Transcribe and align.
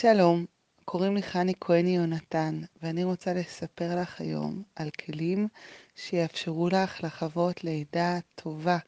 שלום, 0.00 0.44
קוראים 0.84 1.14
לי 1.14 1.22
חני 1.22 1.52
כהני 1.60 1.96
יונתן, 1.96 2.60
ואני 2.82 3.04
רוצה 3.04 3.34
לספר 3.34 4.00
לך 4.00 4.20
היום 4.20 4.62
על 4.76 4.90
כלים 4.90 5.48
שיאפשרו 5.96 6.68
לך 6.68 7.04
לחוות 7.04 7.64
לידה 7.64 8.18
טובה, 8.34 8.78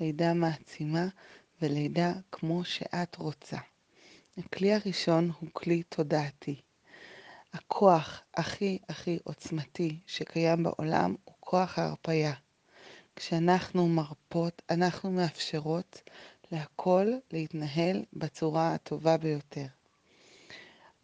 לידה 0.00 0.34
מעצימה 0.34 1.06
ולידה 1.62 2.12
כמו 2.32 2.64
שאת 2.64 3.16
רוצה. 3.16 3.56
הכלי 4.38 4.74
הראשון 4.74 5.30
הוא 5.40 5.48
כלי 5.52 5.82
תודעתי. 5.82 6.60
הכוח 7.52 8.22
הכי 8.34 8.78
הכי 8.88 9.18
עוצמתי 9.24 10.00
שקיים 10.06 10.62
בעולם 10.62 11.14
הוא 11.24 11.34
כוח 11.40 11.78
ההרפייה. 11.78 12.34
כשאנחנו 13.16 13.88
מרפות, 13.88 14.62
אנחנו 14.70 15.10
מאפשרות 15.10 16.02
להכל 16.52 17.06
להתנהל 17.32 18.04
בצורה 18.12 18.74
הטובה 18.74 19.16
ביותר. 19.16 19.66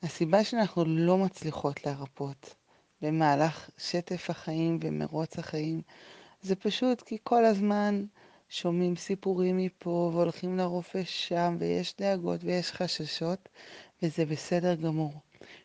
הסיבה 0.07 0.45
שאנחנו 0.45 0.84
לא 0.84 1.19
מצליחות 1.19 1.87
להרפות 1.87 2.55
במהלך 3.02 3.70
שטף 3.78 4.30
החיים 4.30 4.78
ומרוץ 4.83 5.38
החיים 5.38 5.83
זה 6.42 6.56
פשוט 6.56 7.02
כי 7.02 7.19
כל 7.23 7.45
הזמן 7.45 8.05
שומעים 8.48 8.97
סיפורים 8.97 9.56
מפה 9.56 10.11
והולכים 10.14 10.59
לרופא 10.59 11.05
שם 11.05 11.56
ויש 11.59 11.95
דאגות 11.98 12.45
ויש 12.45 12.73
חששות 12.73 13.48
וזה 14.02 14.27
בסדר 14.27 14.74
גמור. 14.74 15.12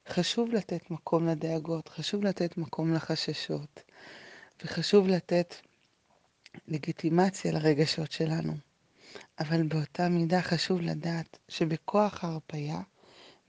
חשוב 0.07 0.49
לתת 0.49 0.91
מקום 0.91 1.27
לדאגות, 1.27 1.89
חשוב 1.89 2.23
לתת 2.23 2.57
מקום 2.57 2.93
לחששות 2.93 3.83
וחשוב 4.63 5.07
לתת 5.07 5.55
לגיטימציה 6.67 7.51
לרגשות 7.51 8.11
שלנו. 8.11 8.53
אבל 9.39 9.63
באותה 9.63 10.09
מידה 10.09 10.41
חשוב 10.41 10.81
לדעת 10.81 11.37
שבכוח 11.49 12.23
ההרפייה 12.23 12.81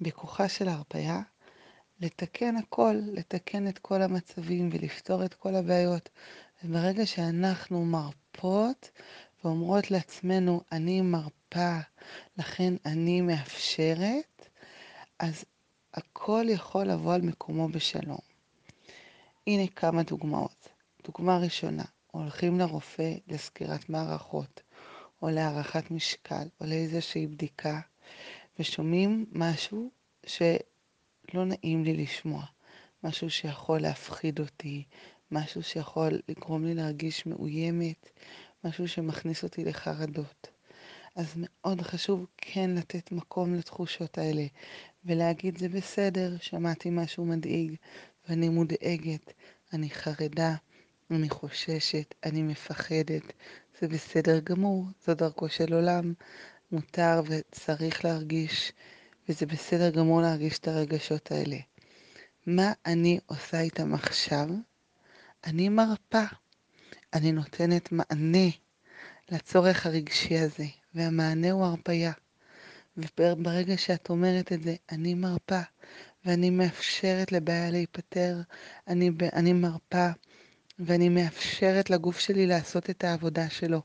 בכוחה 0.02 0.48
של 0.48 0.69
ההרפאיה 0.69 1.20
לתקן 2.01 2.56
הכל, 2.56 2.95
לתקן 3.12 3.69
את 3.69 3.78
כל 3.78 4.03
המצבים 4.03 4.69
ולפתור 4.72 5.25
את 5.25 5.34
כל 5.34 5.55
הבעיות. 5.55 6.08
וברגע 6.64 7.06
שאנחנו 7.06 7.84
מרפות 7.84 8.91
ואומרות 9.45 9.91
לעצמנו, 9.91 10.61
אני 10.73 11.00
מרפה, 11.00 11.78
לכן 12.39 12.75
אני 12.86 13.20
מאפשרת, 13.20 14.48
אז 15.19 15.45
הכל 15.95 16.45
יכול 16.48 16.84
לבוא 16.84 17.14
על 17.14 17.23
מקומו 17.23 17.69
בשלום. 17.69 18.19
הנה 19.47 19.67
כמה 19.67 20.03
דוגמאות. 20.03 20.69
דוגמה 21.06 21.39
ראשונה, 21.39 21.84
הולכים 22.11 22.58
לרופא 22.58 23.14
לסקירת 23.28 23.89
מערכות, 23.89 24.61
או 25.23 25.30
להערכת 25.30 25.91
משקל, 25.91 26.48
או 26.61 26.67
לאיזושהי 26.67 27.27
בדיקה, 27.27 27.80
ושומעים 28.58 29.27
משהו 29.33 29.91
שלא 30.27 31.45
נעים 31.45 31.84
לי 31.84 31.97
לשמוע, 31.97 32.45
משהו 33.05 33.31
שיכול 33.31 33.81
להפחיד 33.81 34.41
אותי, 34.41 34.84
משהו 35.31 35.62
שיכול 35.62 36.20
לגרום 36.28 36.64
לי 36.64 36.75
להרגיש 36.75 37.27
מאוימת, 37.27 38.11
משהו 38.64 38.89
שמכניס 38.89 39.42
אותי 39.42 39.64
לחרדות. 39.64 40.48
אז 41.17 41.34
מאוד 41.36 41.80
חשוב 41.83 42.27
כן 42.36 42.70
לתת 42.70 43.12
מקום 43.12 43.55
לתחושות 43.55 44.19
האלה 44.19 44.47
ולהגיד 45.05 45.58
זה 45.58 45.69
בסדר, 45.69 46.36
שמעתי 46.41 46.91
משהו 46.91 47.25
מדאיג 47.25 47.75
ואני 48.28 48.48
מודאגת, 48.48 49.33
אני 49.73 49.91
חרדה, 49.91 50.55
אני 51.11 51.30
חוששת, 51.30 52.14
אני 52.25 52.42
מפחדת, 52.42 53.23
זה 53.80 53.89
בסדר 53.89 54.39
גמור, 54.41 54.84
זו 55.06 55.14
דרכו 55.14 55.48
של 55.48 55.75
עולם, 55.75 56.12
מותר 56.73 57.23
וצריך 57.27 58.05
להרגיש, 58.05 58.73
וזה 59.28 59.47
בסדר 59.47 59.91
גמור 59.91 60.20
להרגיש 60.20 60.59
את 60.59 60.69
הרגשות 60.69 61.33
האלה. 61.33 61.56
מה 62.47 62.73
אני 62.87 63.19
עושה 63.27 63.61
איתם 63.61 63.95
עכשיו? 63.95 64.48
אני 65.45 65.69
מרפה. 65.69 66.25
אני 67.14 67.33
נותנת 67.33 67.92
מענה 67.92 68.48
לצורך 69.30 69.86
הרגשי 69.86 70.39
הזה, 70.39 70.67
והמענה 70.95 71.51
הוא 71.51 71.64
הרפייה. 71.64 72.13
וברגע 72.96 73.77
שאת 73.77 74.11
אומרת 74.11 74.52
את 74.52 74.63
זה, 74.63 74.75
אני 74.92 75.14
מרפה, 75.14 75.61
ואני 76.25 76.51
מאפשרת 76.51 77.33
לבעיה 77.33 77.70
להיפתר, 77.70 78.41
אני, 78.89 79.11
אני 79.33 79.52
מרפה, 79.52 80.08
ואני 80.78 81.08
מאפשרת 81.08 81.90
לגוף 81.90 82.18
שלי 82.18 82.46
לעשות 82.46 82.90
את 82.90 83.05
העבודה 83.05 83.50
שלו. 83.50 83.83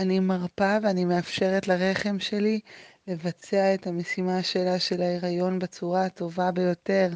אני 0.00 0.20
מרפה 0.20 0.76
ואני 0.82 1.04
מאפשרת 1.04 1.68
לרחם 1.68 2.18
שלי 2.18 2.60
לבצע 3.06 3.74
את 3.74 3.86
המשימה 3.86 4.42
שלה 4.42 4.78
של 4.78 5.02
ההיריון 5.02 5.58
בצורה 5.58 6.04
הטובה 6.04 6.50
ביותר. 6.50 7.08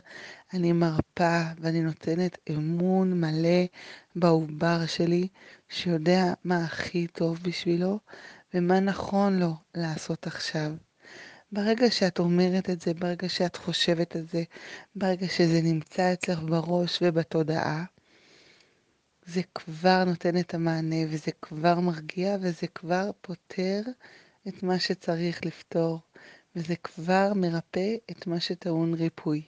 אני 0.54 0.72
מרפה 0.72 1.42
ואני 1.60 1.82
נותנת 1.82 2.38
אמון 2.50 3.20
מלא 3.20 3.64
בעובר 4.16 4.86
שלי, 4.86 5.28
שיודע 5.68 6.32
מה 6.44 6.64
הכי 6.64 7.06
טוב 7.06 7.38
בשבילו 7.42 7.98
ומה 8.54 8.80
נכון 8.80 9.38
לו 9.38 9.54
לעשות 9.74 10.26
עכשיו. 10.26 10.72
ברגע 11.52 11.90
שאת 11.90 12.18
אומרת 12.18 12.70
את 12.70 12.80
זה, 12.80 12.94
ברגע 12.94 13.28
שאת 13.28 13.56
חושבת 13.56 14.16
את 14.16 14.28
זה, 14.28 14.42
ברגע 14.96 15.28
שזה 15.28 15.60
נמצא 15.62 16.12
אצלך 16.12 16.38
בראש 16.42 16.98
ובתודעה, 17.02 17.84
זה 19.26 19.40
כבר 19.54 20.04
נותן 20.04 20.38
את 20.38 20.54
המענה 20.54 20.96
וזה 21.08 21.30
כבר 21.42 21.80
מרגיע 21.80 22.36
וזה 22.40 22.66
כבר 22.66 23.10
פותר 23.20 23.80
את 24.48 24.62
מה 24.62 24.78
שצריך 24.78 25.44
לפתור 25.46 26.00
וזה 26.56 26.74
כבר 26.76 27.32
מרפא 27.34 27.94
את 28.10 28.26
מה 28.26 28.40
שטעון 28.40 28.94
ריפוי. 28.94 29.42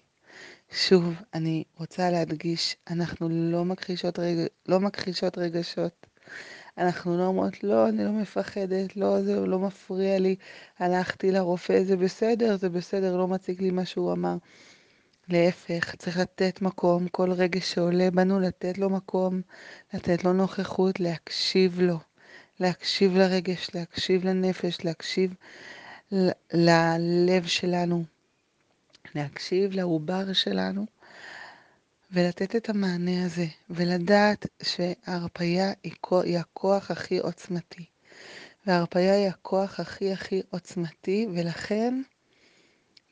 שוב, 0.71 1.15
אני 1.35 1.65
רוצה 1.79 2.11
להדגיש, 2.11 2.77
אנחנו 2.91 3.29
לא 3.29 3.65
מכחישות, 3.65 4.19
רגע, 4.19 4.43
לא 4.69 4.81
מכחישות 4.81 5.39
רגשות. 5.39 6.07
אנחנו 6.79 7.19
לא 7.19 7.27
אומרות, 7.27 7.65
לא, 7.65 7.89
אני 7.89 8.05
לא 8.05 8.11
מפחדת, 8.11 8.97
לא, 8.97 9.23
זה 9.23 9.47
לא 9.47 9.59
מפריע 9.59 10.19
לי, 10.19 10.37
הלכתי 10.79 11.31
לרופא, 11.31 11.85
זה 11.85 11.97
בסדר, 11.97 12.57
זה 12.57 12.69
בסדר, 12.69 13.17
לא 13.17 13.29
מציג 13.29 13.63
לי 13.63 13.71
מה 13.71 13.85
שהוא 13.85 14.13
אמר. 14.13 14.37
להפך, 15.29 15.95
צריך 15.97 16.19
לתת 16.19 16.63
מקום, 16.63 17.09
כל 17.09 17.33
רגע 17.33 17.61
שעולה 17.61 18.11
בנו 18.11 18.41
לתת 18.41 18.79
לו 18.79 18.91
מקום, 18.91 19.41
לתת 19.95 20.25
לו 20.25 20.33
נוכחות, 20.33 21.01
להקשיב 21.01 21.81
לו, 21.81 21.99
להקשיב 22.61 23.17
לרגש, 23.17 23.69
להקשיב 23.75 24.25
לנפש, 24.25 24.85
להקשיב 24.85 25.35
ללב 26.53 27.47
שלנו, 27.47 28.05
להקשיב 29.15 29.73
לעובר 29.73 30.33
שלנו 30.33 30.87
ולתת 32.11 32.57
את 32.57 32.69
המענה 32.69 33.25
הזה, 33.25 33.47
ולדעת 33.71 34.47
שההרפייה 34.63 35.73
היא 36.23 36.39
הכוח 36.39 36.91
הכי 36.91 37.19
עוצמתי. 37.19 37.85
וההרפייה 38.67 39.15
היא 39.15 39.29
הכוח 39.29 39.81
הכי 39.81 40.13
הכי 40.13 40.43
עוצמתי, 40.51 41.27
ולכן 41.35 42.03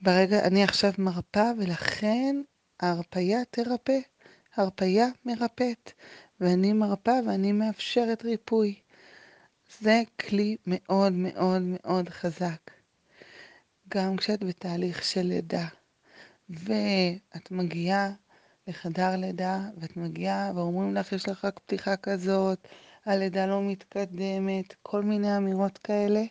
ברגע, 0.05 0.47
אני 0.47 0.65
עכשיו 0.65 0.93
מרפה, 0.99 1.51
ולכן 1.59 2.37
ההרפייה 2.81 3.39
תרפא. 3.51 3.99
הרפייה 4.57 5.07
מרפאת, 5.25 5.93
ואני 6.41 6.73
מרפה 6.73 7.13
ואני 7.27 7.53
מאפשרת 7.53 8.25
ריפוי. 8.25 8.75
זה 9.81 10.03
כלי 10.21 10.57
מאוד 10.67 11.13
מאוד 11.13 11.63
מאוד 11.63 12.09
חזק. 12.09 12.71
גם 13.89 14.17
כשאת 14.17 14.45
בתהליך 14.45 15.05
של 15.05 15.23
לידה, 15.23 15.67
ואת 16.51 17.51
מגיעה 17.51 18.11
לחדר 18.67 19.17
לידה, 19.17 19.61
ואת 19.79 19.97
מגיעה 19.97 20.53
ואומרים 20.55 20.95
לך, 20.95 21.13
יש 21.13 21.29
לך 21.29 21.45
רק 21.45 21.59
פתיחה 21.59 21.97
כזאת, 21.97 22.69
הלידה 23.07 23.47
לא 23.47 23.63
מתקדמת, 23.63 24.75
כל 24.83 25.03
מיני 25.03 25.37
אמירות 25.37 25.79
כאלה. 25.79 26.23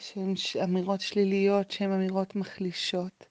שהן 0.00 0.34
אמירות 0.64 1.00
שליליות, 1.00 1.70
שהן 1.70 1.92
אמירות 1.92 2.36
מחלישות. 2.36 3.26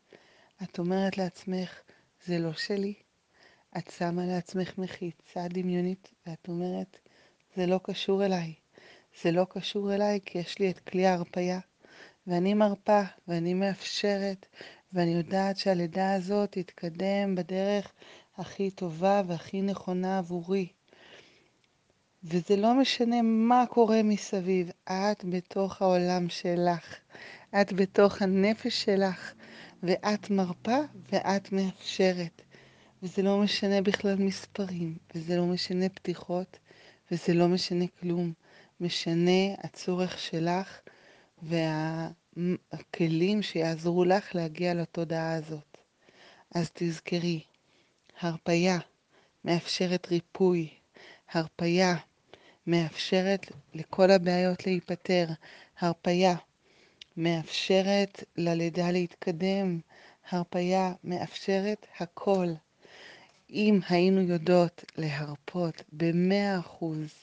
את 0.63 0.79
אומרת 0.79 1.17
לעצמך, 1.17 1.81
זה 2.25 2.39
לא 2.39 2.53
שלי. 2.53 2.93
את 3.77 3.91
שמה 3.97 4.25
לעצמך 4.25 4.77
מחיצה 4.77 5.47
דמיונית, 5.47 6.11
ואת 6.27 6.47
אומרת, 6.47 6.97
זה 7.55 7.65
לא 7.65 7.79
קשור 7.83 8.25
אליי. 8.25 8.53
זה 9.21 9.31
לא 9.31 9.45
קשור 9.49 9.95
אליי 9.95 10.19
כי 10.25 10.37
יש 10.37 10.59
לי 10.59 10.69
את 10.69 10.79
כלי 10.79 11.05
ההרפייה, 11.05 11.59
ואני 12.27 12.53
מרפה, 12.53 13.01
ואני 13.27 13.53
מאפשרת, 13.53 14.45
ואני 14.93 15.11
יודעת 15.11 15.57
שהלידה 15.57 16.13
הזאת 16.13 16.51
תתקדם 16.51 17.35
בדרך 17.35 17.93
הכי 18.37 18.71
טובה 18.71 19.21
והכי 19.27 19.61
נכונה 19.61 20.17
עבורי. 20.17 20.67
וזה 22.23 22.55
לא 22.55 22.73
משנה 22.73 23.21
מה 23.21 23.65
קורה 23.69 24.03
מסביב, 24.03 24.69
את 24.83 25.25
בתוך 25.29 25.81
העולם 25.81 26.29
שלך, 26.29 26.95
את 27.61 27.73
בתוך 27.73 28.21
הנפש 28.21 28.83
שלך, 28.83 29.33
ואת 29.83 30.29
מרפה 30.29 30.77
ואת 31.11 31.51
מאפשרת. 31.51 32.41
וזה 33.03 33.21
לא 33.21 33.37
משנה 33.37 33.81
בכלל 33.81 34.15
מספרים, 34.15 34.97
וזה 35.15 35.37
לא 35.37 35.45
משנה 35.45 35.89
פתיחות, 35.89 36.59
וזה 37.11 37.33
לא 37.33 37.47
משנה 37.47 37.85
כלום. 37.99 38.33
משנה 38.81 39.53
הצורך 39.57 40.19
שלך 40.19 40.79
והכלים 42.37 43.41
שיעזרו 43.41 44.05
לך 44.05 44.35
להגיע 44.35 44.73
לתודעה 44.73 45.33
הזאת. 45.33 45.77
אז 46.55 46.69
תזכרי, 46.73 47.41
הרפייה 48.19 48.77
מאפשרת 49.45 50.07
ריפוי, 50.07 50.69
הרפייה 51.31 51.95
מאפשרת 52.67 53.51
לכל 53.73 54.11
הבעיות 54.11 54.65
להיפתר, 54.65 55.27
הרפייה 55.79 56.35
מאפשרת 57.17 58.23
ללידה 58.37 58.91
להתקדם, 58.91 59.79
הרפייה 60.29 60.93
מאפשרת 61.03 61.85
הכל. 61.99 62.47
אם 63.49 63.79
היינו 63.89 64.21
יודעות 64.21 64.85
להרפות 64.97 65.83
במאה 65.93 66.59
אחוז, 66.59 67.13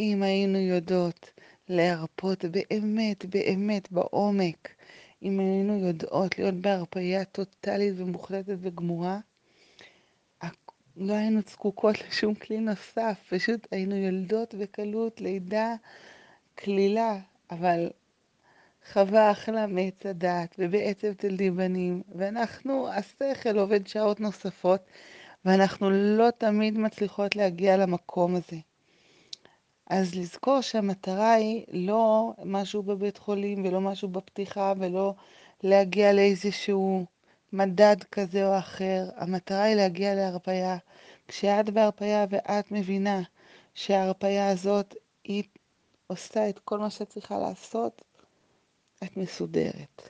אם 0.00 0.22
היינו 0.22 0.58
יודעות 0.58 1.30
להרפות 1.68 2.44
באמת, 2.44 3.24
באמת, 3.24 3.92
בעומק, 3.92 4.68
אם 5.22 5.40
היינו 5.40 5.78
יודעות 5.78 6.38
להיות 6.38 6.54
בהרפאיה 6.54 7.24
טוטאלית 7.24 7.94
ומוחלטת 7.96 8.56
וגמורה, 8.60 9.18
לא 11.00 11.12
היינו 11.14 11.40
זקוקות 11.50 11.96
לשום 12.08 12.34
כלי 12.34 12.60
נוסף, 12.60 13.18
פשוט 13.28 13.66
היינו 13.70 13.96
יולדות 13.96 14.54
בקלות, 14.54 15.20
לידה, 15.20 15.74
כלילה, 16.58 17.18
אבל 17.50 17.90
חווה 18.92 19.30
אכלה 19.30 19.66
מעץ 19.66 20.06
הדעת, 20.06 20.54
ובעצב 20.58 21.12
תלדי 21.12 21.50
בנים, 21.50 22.02
ואנחנו, 22.14 22.88
השכל 22.88 23.58
עובד 23.58 23.86
שעות 23.86 24.20
נוספות, 24.20 24.80
ואנחנו 25.44 25.90
לא 25.90 26.30
תמיד 26.38 26.78
מצליחות 26.78 27.36
להגיע 27.36 27.76
למקום 27.76 28.36
הזה. 28.36 28.56
אז 29.90 30.14
לזכור 30.14 30.60
שהמטרה 30.60 31.32
היא 31.32 31.64
לא 31.72 32.32
משהו 32.44 32.82
בבית 32.82 33.18
חולים 33.18 33.64
ולא 33.64 33.80
משהו 33.80 34.08
בפתיחה 34.08 34.72
ולא 34.78 35.14
להגיע 35.62 36.12
לאיזשהו 36.12 37.04
מדד 37.52 37.96
כזה 38.12 38.46
או 38.46 38.58
אחר. 38.58 39.08
המטרה 39.16 39.62
היא 39.62 39.74
להגיע 39.76 40.14
להרפאיה. 40.14 40.76
כשאת 41.28 41.70
בהרפאיה 41.70 42.26
ואת 42.30 42.72
מבינה 42.72 43.22
שההרפאיה 43.74 44.50
הזאת 44.50 44.94
היא 45.24 45.42
עושה 46.06 46.48
את 46.48 46.58
כל 46.58 46.78
מה 46.78 46.90
שאת 46.90 47.08
צריכה 47.08 47.38
לעשות, 47.38 48.02
את 49.04 49.16
מסודרת. 49.16 50.08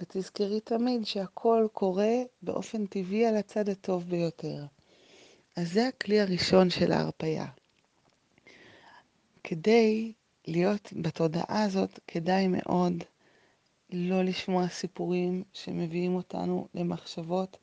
ותזכרי 0.00 0.60
תמיד 0.60 1.06
שהכל 1.06 1.66
קורה 1.72 2.14
באופן 2.42 2.86
טבעי 2.86 3.26
על 3.26 3.36
הצד 3.36 3.68
הטוב 3.68 4.04
ביותר. 4.08 4.64
אז 5.56 5.72
זה 5.72 5.88
הכלי 5.88 6.20
הראשון 6.20 6.70
של 6.70 6.92
ההרפאיה. 6.92 7.46
כדי 9.44 10.12
להיות 10.46 10.92
בתודעה 10.92 11.62
הזאת, 11.62 11.98
כדאי 12.06 12.48
מאוד 12.48 13.04
לא 13.92 14.22
לשמוע 14.24 14.68
סיפורים 14.68 15.44
שמביאים 15.52 16.14
אותנו 16.14 16.68
למחשבות 16.74 17.56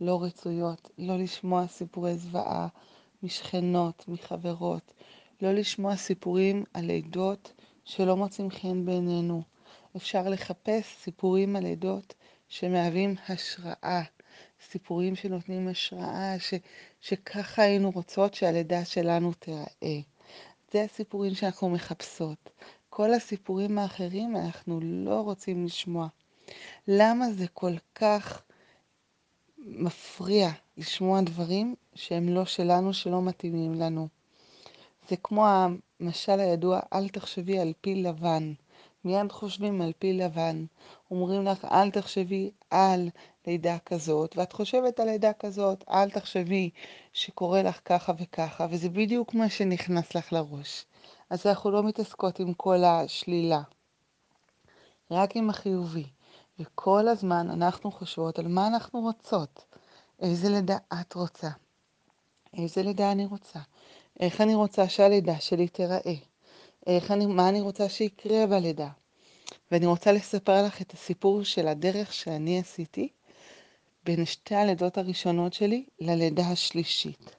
לא 0.00 0.22
רצויות, 0.22 0.90
לא 0.98 1.18
לשמוע 1.18 1.66
סיפורי 1.66 2.16
זוועה 2.16 2.68
משכנות, 3.22 4.04
מחברות, 4.08 4.92
לא 5.42 5.52
לשמוע 5.52 5.96
סיפורים 5.96 6.64
על 6.74 6.84
לידות 6.84 7.52
שלא 7.84 8.16
מוצאים 8.16 8.50
חן 8.50 8.84
בעינינו. 8.84 9.42
אפשר 9.96 10.28
לחפש 10.28 10.96
סיפורים 11.02 11.56
על 11.56 11.62
לידות 11.62 12.14
שמהווים 12.48 13.14
השראה, 13.28 14.02
סיפורים 14.70 15.16
שנותנים 15.16 15.68
השראה, 15.68 16.38
ש, 16.38 16.54
שככה 17.00 17.62
היינו 17.62 17.90
רוצות 17.90 18.34
שהלידה 18.34 18.84
שלנו 18.84 19.32
תיראה. 19.32 20.00
זה 20.72 20.82
הסיפורים 20.82 21.34
שאנחנו 21.34 21.70
מחפשות. 21.70 22.50
כל 22.96 23.14
הסיפורים 23.14 23.78
האחרים 23.78 24.36
אנחנו 24.36 24.80
לא 24.82 25.20
רוצים 25.20 25.64
לשמוע. 25.64 26.08
למה 26.88 27.32
זה 27.32 27.46
כל 27.48 27.72
כך 27.94 28.42
מפריע 29.58 30.48
לשמוע 30.76 31.20
דברים 31.20 31.74
שהם 31.94 32.28
לא 32.28 32.44
שלנו, 32.44 32.94
שלא 32.94 33.22
מתאימים 33.22 33.74
לנו? 33.74 34.08
זה 35.08 35.16
כמו 35.16 35.46
המשל 35.48 36.40
הידוע, 36.40 36.80
אל 36.92 37.08
תחשבי 37.08 37.58
על 37.58 37.72
פיל 37.80 38.08
לבן. 38.08 38.52
מיד 39.04 39.32
חושבים 39.32 39.82
על 39.82 39.92
פיל 39.98 40.24
לבן. 40.24 40.64
אומרים 41.10 41.44
לך, 41.44 41.64
אל 41.64 41.90
תחשבי 41.90 42.50
על 42.70 43.08
לידה 43.46 43.78
כזאת, 43.86 44.36
ואת 44.36 44.52
חושבת 44.52 45.00
על 45.00 45.06
לידה 45.06 45.32
כזאת, 45.32 45.84
אל 45.90 46.10
תחשבי 46.10 46.70
שקורה 47.12 47.62
לך 47.62 47.80
ככה 47.84 48.12
וככה, 48.18 48.66
וזה 48.70 48.88
בדיוק 48.88 49.34
מה 49.34 49.48
שנכנס 49.48 50.14
לך 50.14 50.32
לראש. 50.32 50.84
אז 51.30 51.46
אנחנו 51.46 51.70
לא 51.70 51.82
מתעסקות 51.82 52.40
עם 52.40 52.54
כל 52.54 52.84
השלילה, 52.84 53.62
רק 55.10 55.36
עם 55.36 55.50
החיובי. 55.50 56.06
וכל 56.58 57.08
הזמן 57.08 57.50
אנחנו 57.50 57.90
חושבות 57.90 58.38
על 58.38 58.48
מה 58.48 58.66
אנחנו 58.66 59.00
רוצות, 59.00 59.64
איזה 60.20 60.48
לידה 60.48 60.76
את 61.00 61.14
רוצה, 61.14 61.48
איזה 62.54 62.82
לידה 62.82 63.12
אני 63.12 63.26
רוצה, 63.26 63.58
איך 64.20 64.40
אני 64.40 64.54
רוצה 64.54 64.88
שהלידה 64.88 65.40
שלי 65.40 65.68
תיראה, 65.68 66.14
איך 66.86 67.10
אני, 67.10 67.26
מה 67.26 67.48
אני 67.48 67.60
רוצה 67.60 67.88
שיקרה 67.88 68.46
בלידה. 68.46 68.88
ואני 69.70 69.86
רוצה 69.86 70.12
לספר 70.12 70.62
לך 70.66 70.82
את 70.82 70.92
הסיפור 70.92 71.44
של 71.44 71.68
הדרך 71.68 72.12
שאני 72.12 72.58
עשיתי 72.58 73.08
בין 74.04 74.24
שתי 74.24 74.54
הלידות 74.54 74.98
הראשונות 74.98 75.52
שלי 75.52 75.86
ללידה 76.00 76.48
השלישית. 76.48 77.36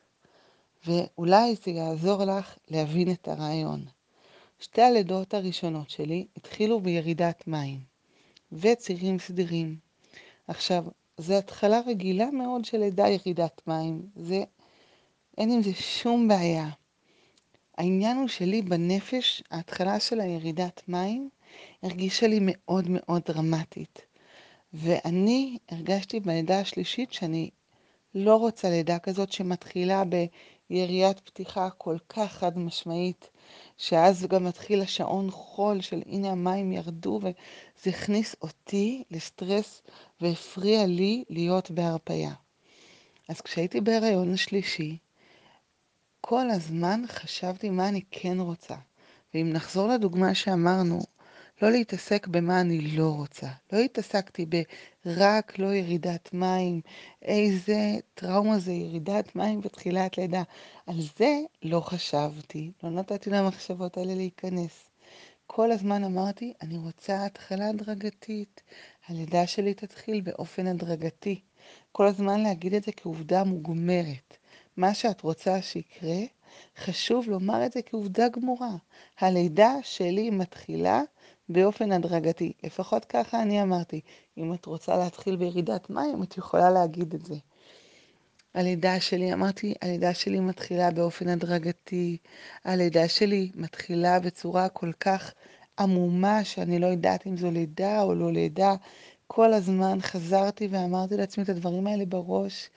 ואולי 0.88 1.56
זה 1.66 1.72
יעזור 1.72 2.24
לך 2.24 2.58
להבין 2.68 3.12
את 3.12 3.28
הרעיון. 3.28 3.86
שתי 4.60 4.82
הלידות 4.82 5.34
הראשונות 5.34 5.90
שלי 5.90 6.28
התחילו 6.38 6.80
בירידת 6.80 7.48
מים 7.48 7.80
וצירים 8.52 9.20
סדירים. 9.20 9.76
עכשיו, 10.48 10.86
זו 11.18 11.34
התחלה 11.34 11.80
רגילה 11.88 12.32
מאוד 12.32 12.66
של 12.66 12.78
לידה 12.78 13.08
ירידת 13.08 13.62
מים, 13.68 14.02
זה, 14.16 14.44
אין 15.38 15.52
עם 15.52 15.64
זה 15.64 15.74
שום 15.74 16.28
בעיה. 16.28 16.70
העניין 17.78 18.18
הוא 18.18 18.28
שלי 18.28 18.62
בנפש, 18.62 19.44
ההתחלה 19.52 20.00
של 20.00 20.22
הירידת 20.22 20.82
מים 20.88 21.30
הרגישה 21.84 22.28
לי 22.28 22.40
מאוד 22.42 22.86
מאוד 22.90 23.22
דרמטית. 23.26 24.02
ואני 24.74 25.58
הרגשתי 25.70 26.20
בלידה 26.20 26.60
השלישית 26.60 27.14
שאני 27.14 27.50
לא 28.16 28.36
רוצה 28.36 28.70
לידה 28.70 29.00
כזאת 29.00 29.32
שמתחילה 29.32 30.04
ביריית 30.70 31.20
פתיחה 31.20 31.70
כל 31.70 31.98
כך 32.10 32.32
חד 32.32 32.60
משמעית, 32.60 33.30
שאז 33.78 34.26
גם 34.26 34.44
מתחיל 34.44 34.82
השעון 34.82 35.32
חול 35.32 35.82
של 35.82 36.02
הנה 36.06 36.30
המים 36.30 36.72
ירדו, 36.72 37.20
וזה 37.22 37.90
הכניס 37.90 38.36
אותי 38.42 39.04
לסטרס 39.12 39.82
והפריע 40.22 40.86
לי 40.86 41.24
להיות 41.30 41.72
בהרפייה. 41.72 42.34
אז 43.30 43.42
כשהייתי 43.42 43.82
בהיריון 43.82 44.34
השלישי, 44.34 44.98
כל 46.22 46.50
הזמן 46.50 47.02
חשבתי 47.08 47.70
מה 47.70 47.90
אני 47.90 48.02
כן 48.12 48.40
רוצה. 48.40 48.76
ואם 49.34 49.50
נחזור 49.54 49.88
לדוגמה 49.88 50.36
שאמרנו, 50.36 51.00
לא 51.62 51.72
להתעסק 51.72 52.28
במה 52.28 52.62
אני 52.62 52.82
לא 52.82 53.10
רוצה. 53.10 53.48
לא 53.72 53.78
התעסקתי 53.78 54.46
ברק 55.06 55.60
לא 55.60 55.74
ירידת 55.74 56.34
מים, 56.34 56.82
איזה 57.22 57.96
טראומה 58.14 58.60
זה 58.60 58.72
ירידת 58.72 59.36
מים 59.36 59.62
בתחילת 59.62 60.18
לידה. 60.18 60.44
על 60.88 60.96
זה 61.18 61.40
לא 61.64 61.80
חשבתי, 61.80 62.72
לא 62.84 62.90
נתתי 62.90 63.30
למחשבות 63.30 63.98
האלה 63.98 64.16
להיכנס. 64.16 64.90
כל 65.48 65.72
הזמן 65.72 66.04
אמרתי, 66.04 66.54
אני 66.62 66.78
רוצה 66.78 67.26
התחלה 67.26 67.70
הדרגתית. 67.70 68.62
הלידה 69.08 69.48
שלי 69.48 69.74
תתחיל 69.74 70.22
באופן 70.22 70.68
הדרגתי. 70.68 71.42
כל 71.92 72.08
הזמן 72.08 72.44
להגיד 72.44 72.74
את 72.74 72.84
זה 72.84 72.92
כעובדה 72.92 73.44
מוגמרת. 73.44 74.38
מה 74.78 74.94
שאת 74.94 75.22
רוצה 75.22 75.62
שיקרה, 75.62 76.18
חשוב 76.78 77.30
לומר 77.30 77.66
את 77.66 77.74
זה 77.74 77.82
כעובדה 77.82 78.30
גמורה. 78.30 78.76
הלידה 79.20 79.74
שלי 79.84 80.30
מתחילה 80.30 81.02
באופן 81.50 81.92
הדרגתי. 81.92 82.54
לפחות 82.64 83.06
ככה 83.06 83.42
אני 83.42 83.62
אמרתי. 83.62 84.02
אם 84.38 84.54
את 84.54 84.66
רוצה 84.66 84.98
להתחיל 84.98 85.36
בירידת 85.36 85.90
מים, 85.90 86.24
את 86.24 86.38
יכולה 86.38 86.70
להגיד 86.70 87.14
את 87.14 87.26
זה. 87.26 87.36
הלידה 88.54 89.00
שלי, 89.00 89.34
אמרתי, 89.34 89.74
הלידה 89.82 90.14
שלי 90.14 90.40
מתחילה 90.40 90.92
באופן 90.92 91.28
הדרגתי. 91.28 92.18
הלידה 92.66 93.08
שלי 93.08 93.52
מתחילה 93.56 94.20
בצורה 94.20 94.70
כל 94.70 94.92
כך 95.00 95.34
עמומה, 95.80 96.44
שאני 96.44 96.80
לא 96.80 96.88
יודעת 96.88 97.28
אם 97.28 97.38
זו 97.38 97.52
לידה 97.52 98.02
או 98.02 98.16
לא 98.16 98.32
לידה. 98.32 98.76
כל 99.28 99.54
הזמן 99.54 99.98
חזרתי 100.02 100.68
ואמרתי 100.72 101.18
לעצמי 101.18 101.44
את 101.44 101.50
הדברים 101.50 101.88
האלה 101.88 102.06
בראש, 102.06 102.70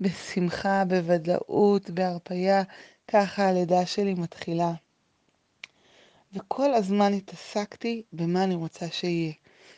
בשמחה, 0.00 0.84
בוודאות, 0.84 1.90
בהרפייה. 1.90 2.62
ככה 3.08 3.48
הלידה 3.48 3.86
שלי 3.86 4.14
מתחילה. 4.14 4.72
וכל 6.32 6.74
הזמן 6.74 7.12
התעסקתי 7.14 8.02
במה 8.12 8.44
אני 8.44 8.54
רוצה 8.54 8.88
שיהיה. 8.90 9.32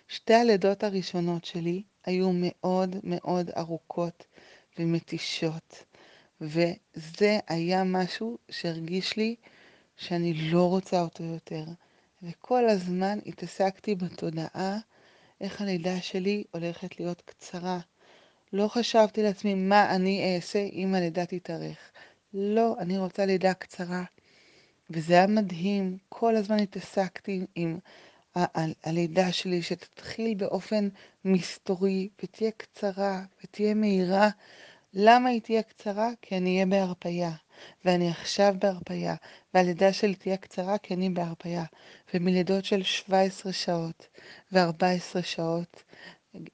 שתי 0.09 0.35
הלידות 0.35 0.85
הראשונות 0.85 1.45
שלי 1.45 1.83
היו 2.05 2.31
מאוד 2.35 2.97
מאוד 3.03 3.51
ארוכות 3.57 4.27
ומתישות, 4.79 5.85
וזה 6.41 7.39
היה 7.49 7.85
משהו 7.85 8.39
שהרגיש 8.51 9.17
לי 9.17 9.37
שאני 9.97 10.35
לא 10.35 10.69
רוצה 10.69 11.01
אותו 11.01 11.25
יותר. 11.25 11.65
וכל 12.23 12.69
הזמן 12.69 13.19
התעסקתי 13.27 13.95
בתודעה 13.95 14.79
איך 15.41 15.61
הלידה 15.61 16.01
שלי 16.01 16.45
הולכת 16.51 17.01
להיות 17.01 17.23
קצרה. 17.23 17.79
לא 18.53 18.69
חשבתי 18.69 19.23
לעצמי 19.23 19.55
מה 19.55 19.95
אני 19.95 20.37
אעשה 20.37 20.59
אם 20.73 20.95
הלידה 20.95 21.27
תתארך. 21.27 21.79
לא, 22.35 22.77
אני 22.79 22.99
רוצה 22.99 23.27
לידה 23.27 23.55
קצרה. 23.55 24.05
וזה 24.91 25.15
היה 25.15 25.27
מדהים, 25.27 25.99
כל 26.09 26.37
הזמן 26.37 26.59
התעסקתי 26.59 27.47
עם 27.55 27.79
הלידה 28.85 29.33
שלי, 29.33 29.63
שתתחיל 29.63 30.35
באופן 30.35 30.89
מסתורי, 31.25 32.09
ותהיה 32.23 32.51
קצרה, 32.51 33.23
ותהיה 33.45 33.75
מהירה. 33.75 34.29
למה 34.95 35.29
היא 35.29 35.41
תהיה 35.41 35.63
קצרה? 35.63 36.11
כי 36.23 36.37
אני 36.37 36.55
אהיה 36.55 36.67
בהרפייה, 36.67 37.33
ואני 37.85 38.11
עכשיו 38.11 38.55
בהרפייה, 38.59 39.15
והלידה 39.55 39.93
שלי 39.93 40.15
תהיה 40.15 40.37
קצרה 40.37 40.79
כי 40.79 40.95
אני 40.95 41.11
בהרפייה. 41.11 41.65
ומלידות 42.15 42.65
של 42.65 42.83
17 42.83 43.53
שעות 43.53 44.07
ו-14 44.53 45.23
שעות, 45.23 45.83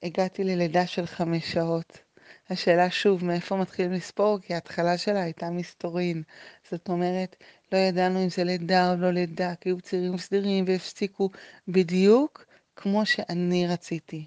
הגעתי 0.03 0.45
ללידה 0.45 0.87
של 0.87 1.07
5 1.07 1.53
שעות. 1.53 2.06
השאלה 2.51 2.91
שוב, 2.91 3.25
מאיפה 3.25 3.57
מתחילים 3.57 3.93
לספור? 3.93 4.39
כי 4.43 4.55
ההתחלה 4.55 4.99
שלה 4.99 5.23
הייתה 5.23 5.51
מסתורין. 5.51 6.23
זאת 6.71 6.89
אומרת, 6.89 7.37
לא 7.73 7.79
ידענו 7.79 8.25
אם 8.25 8.29
זה 8.29 8.45
לידה 8.45 8.93
או 8.93 8.97
לא 8.97 9.11
לידה, 9.11 9.55
כי 9.61 9.69
היו 9.69 9.81
צירים 9.81 10.19
סדירים 10.19 10.65
והפסיקו 10.69 11.31
בדיוק 11.69 12.45
כמו 12.77 13.07
שאני 13.07 13.67
רציתי. 13.67 14.27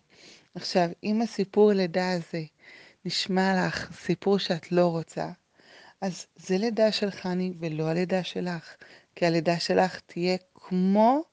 עכשיו, 0.56 0.90
אם 1.04 1.22
הסיפור 1.22 1.72
לידה 1.72 2.12
הזה 2.12 2.44
נשמע 3.06 3.68
לך 3.68 3.92
סיפור 3.94 4.40
שאת 4.40 4.72
לא 4.72 4.88
רוצה, 4.88 5.30
אז 6.02 6.26
זה 6.36 6.58
לידה 6.58 6.92
של 6.92 7.12
חני 7.12 7.54
ולא 7.60 7.88
הלידה 7.88 8.24
שלך, 8.24 8.76
כי 9.16 9.26
הלידה 9.26 9.60
שלך 9.60 10.00
תהיה 10.00 10.38
כמו 10.54 11.24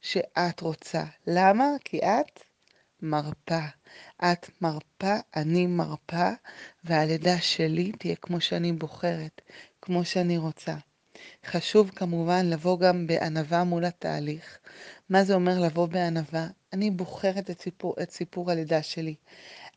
שאת 0.00 0.60
רוצה. 0.60 1.04
למה? 1.26 1.66
כי 1.84 1.98
את 1.98 2.40
מרפה. 3.02 3.60
את 4.24 4.50
מרפה, 4.60 5.14
אני 5.36 5.66
מרפה, 5.66 6.30
והלידה 6.84 7.40
שלי 7.40 7.92
תהיה 7.92 8.16
כמו 8.16 8.40
שאני 8.40 8.72
בוחרת, 8.72 9.40
כמו 9.82 10.04
שאני 10.04 10.38
רוצה. 10.38 10.74
חשוב 11.46 11.90
כמובן 11.90 12.46
לבוא 12.46 12.78
גם 12.78 13.06
בענווה 13.06 13.64
מול 13.64 13.84
התהליך. 13.84 14.58
מה 15.10 15.24
זה 15.24 15.34
אומר 15.34 15.60
לבוא 15.60 15.86
בענווה? 15.86 16.46
אני 16.72 16.90
בוחרת 16.90 17.50
את 17.50 17.60
סיפור, 17.60 17.94
את 18.02 18.10
סיפור 18.10 18.50
הלידה 18.50 18.82
שלי. 18.82 19.14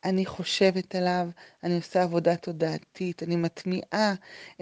אני 0.04 0.26
חושבת 0.26 0.96
עליו, 0.96 1.30
אני 1.64 1.76
עושה 1.76 2.04
עבודה 2.04 2.36
תודעתית, 2.36 3.24
אני 3.24 3.36
מטמיעה 3.36 4.14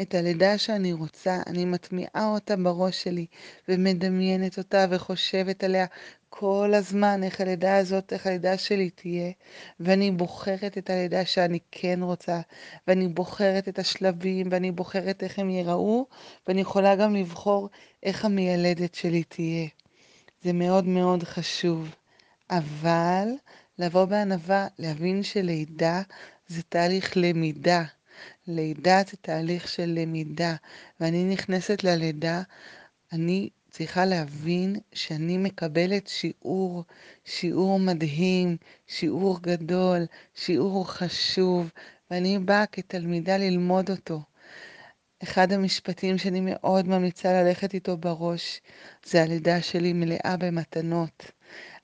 את 0.01 0.15
הלידה 0.15 0.58
שאני 0.58 0.93
רוצה, 0.93 1.41
אני 1.48 1.65
מטמיעה 1.65 2.27
אותה 2.34 2.55
בראש 2.55 3.03
שלי 3.03 3.25
ומדמיינת 3.67 4.58
אותה 4.58 4.86
וחושבת 4.89 5.63
עליה 5.63 5.86
כל 6.29 6.74
הזמן 6.75 7.24
איך 7.24 7.41
הלידה 7.41 7.77
הזאת, 7.77 8.13
איך 8.13 8.27
הלידה 8.27 8.58
שלי 8.58 8.89
תהיה, 8.89 9.31
ואני 9.79 10.12
בוחרת 10.12 10.77
את 10.77 10.89
הלידה 10.89 11.25
שאני 11.25 11.60
כן 11.72 12.00
רוצה, 12.03 12.41
ואני 12.88 13.08
בוחרת 13.08 13.67
את 13.67 13.79
השלבים, 13.79 14.48
ואני 14.51 14.72
בוחרת 14.72 15.24
איך 15.24 15.39
הם 15.39 15.50
ייראו, 15.50 16.05
ואני 16.48 16.62
יכולה 16.62 16.96
גם 16.96 17.15
לבחור 17.15 17.69
איך 18.03 18.25
המיילדת 18.25 18.96
שלי 18.96 19.24
תהיה. 19.24 19.67
זה 20.43 20.53
מאוד 20.53 20.86
מאוד 20.86 21.24
חשוב. 21.24 21.96
אבל 22.50 23.27
לבוא 23.79 24.05
בענווה, 24.05 24.67
להבין 24.79 25.24
שלידה 25.24 26.01
זה 26.48 26.62
תהליך 26.69 27.13
למידה. 27.15 27.83
לידה 28.48 29.01
זה 29.12 29.17
תהליך 29.21 29.67
של 29.67 29.86
למידה, 29.86 30.55
ואני 31.00 31.24
נכנסת 31.24 31.83
ללידה, 31.83 32.41
אני 33.13 33.50
צריכה 33.69 34.05
להבין 34.05 34.75
שאני 34.93 35.38
מקבלת 35.38 36.07
שיעור, 36.07 36.83
שיעור 37.25 37.79
מדהים, 37.79 38.57
שיעור 38.88 39.41
גדול, 39.41 40.05
שיעור 40.36 40.91
חשוב, 40.91 41.69
ואני 42.12 42.39
באה 42.39 42.65
כתלמידה 42.65 43.38
ללמוד 43.38 43.89
אותו. 43.89 44.21
אחד 45.24 45.51
המשפטים 45.51 46.17
שאני 46.17 46.41
מאוד 46.41 46.88
ממליצה 46.88 47.43
ללכת 47.43 47.74
איתו 47.74 47.98
בראש, 47.98 48.62
זה 49.05 49.24
הלידה 49.24 49.62
שלי 49.62 49.93
מלאה 49.93 50.36
במתנות. 50.39 51.31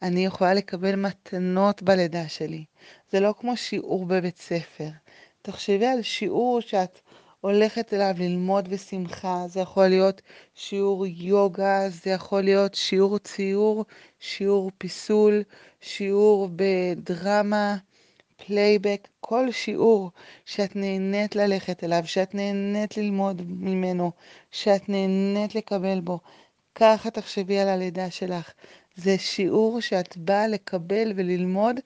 אני 0.02 0.26
יכולה 0.26 0.54
לקבל 0.54 0.96
מתנות 0.96 1.84
בלידה 1.84 2.28
שלי. 2.28 2.66
זה 3.12 3.20
לא 3.20 3.34
כמו 3.40 3.58
שיעור 3.58 4.06
בבית 4.06 4.38
ספר. 4.38 4.90
תחשבי 5.42 5.86
על 5.86 6.02
שיעור 6.02 6.62
שאת 6.62 7.00
הולכת 7.42 7.94
אליו 7.94 8.16
ללמוד 8.20 8.68
בשמחה, 8.68 9.44
זה 9.48 9.60
יכול 9.60 9.88
להיות 9.88 10.22
שיעור 10.56 11.06
יוגה, 11.06 11.90
זה 11.90 12.10
יכול 12.10 12.42
להיות 12.42 12.76
שיעור 12.76 13.18
ציור, 13.18 13.86
שיעור 14.20 14.72
פיסול, 14.78 15.44
שיעור 15.82 16.50
בדרמה, 16.56 17.78
פלייבק, 18.36 19.08
כל 19.20 19.52
שיעור 19.52 20.12
שאת 20.46 20.76
נהנית 20.76 21.36
ללכת 21.36 21.84
אליו, 21.84 22.02
שאת 22.06 22.36
נהנית 22.36 22.98
ללמוד 22.98 23.42
ממנו, 23.48 24.12
שאת 24.52 24.90
נהנית 24.90 25.56
לקבל 25.56 26.00
בו. 26.00 26.20
ככה 26.76 27.10
תחשבי 27.12 27.60
על 27.60 27.68
הלידה 27.68 28.12
שלך. 28.12 28.52
זה 28.96 29.18
שיעור 29.18 29.82
שאת 29.82 30.18
באה 30.18 30.48
לקבל 30.48 31.12
וללמוד, 31.16 31.80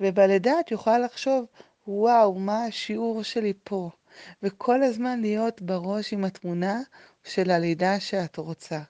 ובלידה 0.00 0.60
את 0.60 0.70
יכולה 0.70 0.98
לחשוב, 0.98 1.44
וואו, 1.88 2.34
מה 2.34 2.64
השיעור 2.64 3.22
שלי 3.22 3.52
פה? 3.64 3.90
וכל 4.42 4.82
הזמן 4.82 5.20
להיות 5.20 5.62
בראש 5.62 6.12
עם 6.12 6.24
התמונה 6.24 6.80
של 7.24 7.50
הלידה 7.50 8.00
שאת 8.00 8.36
רוצה. 8.36 8.80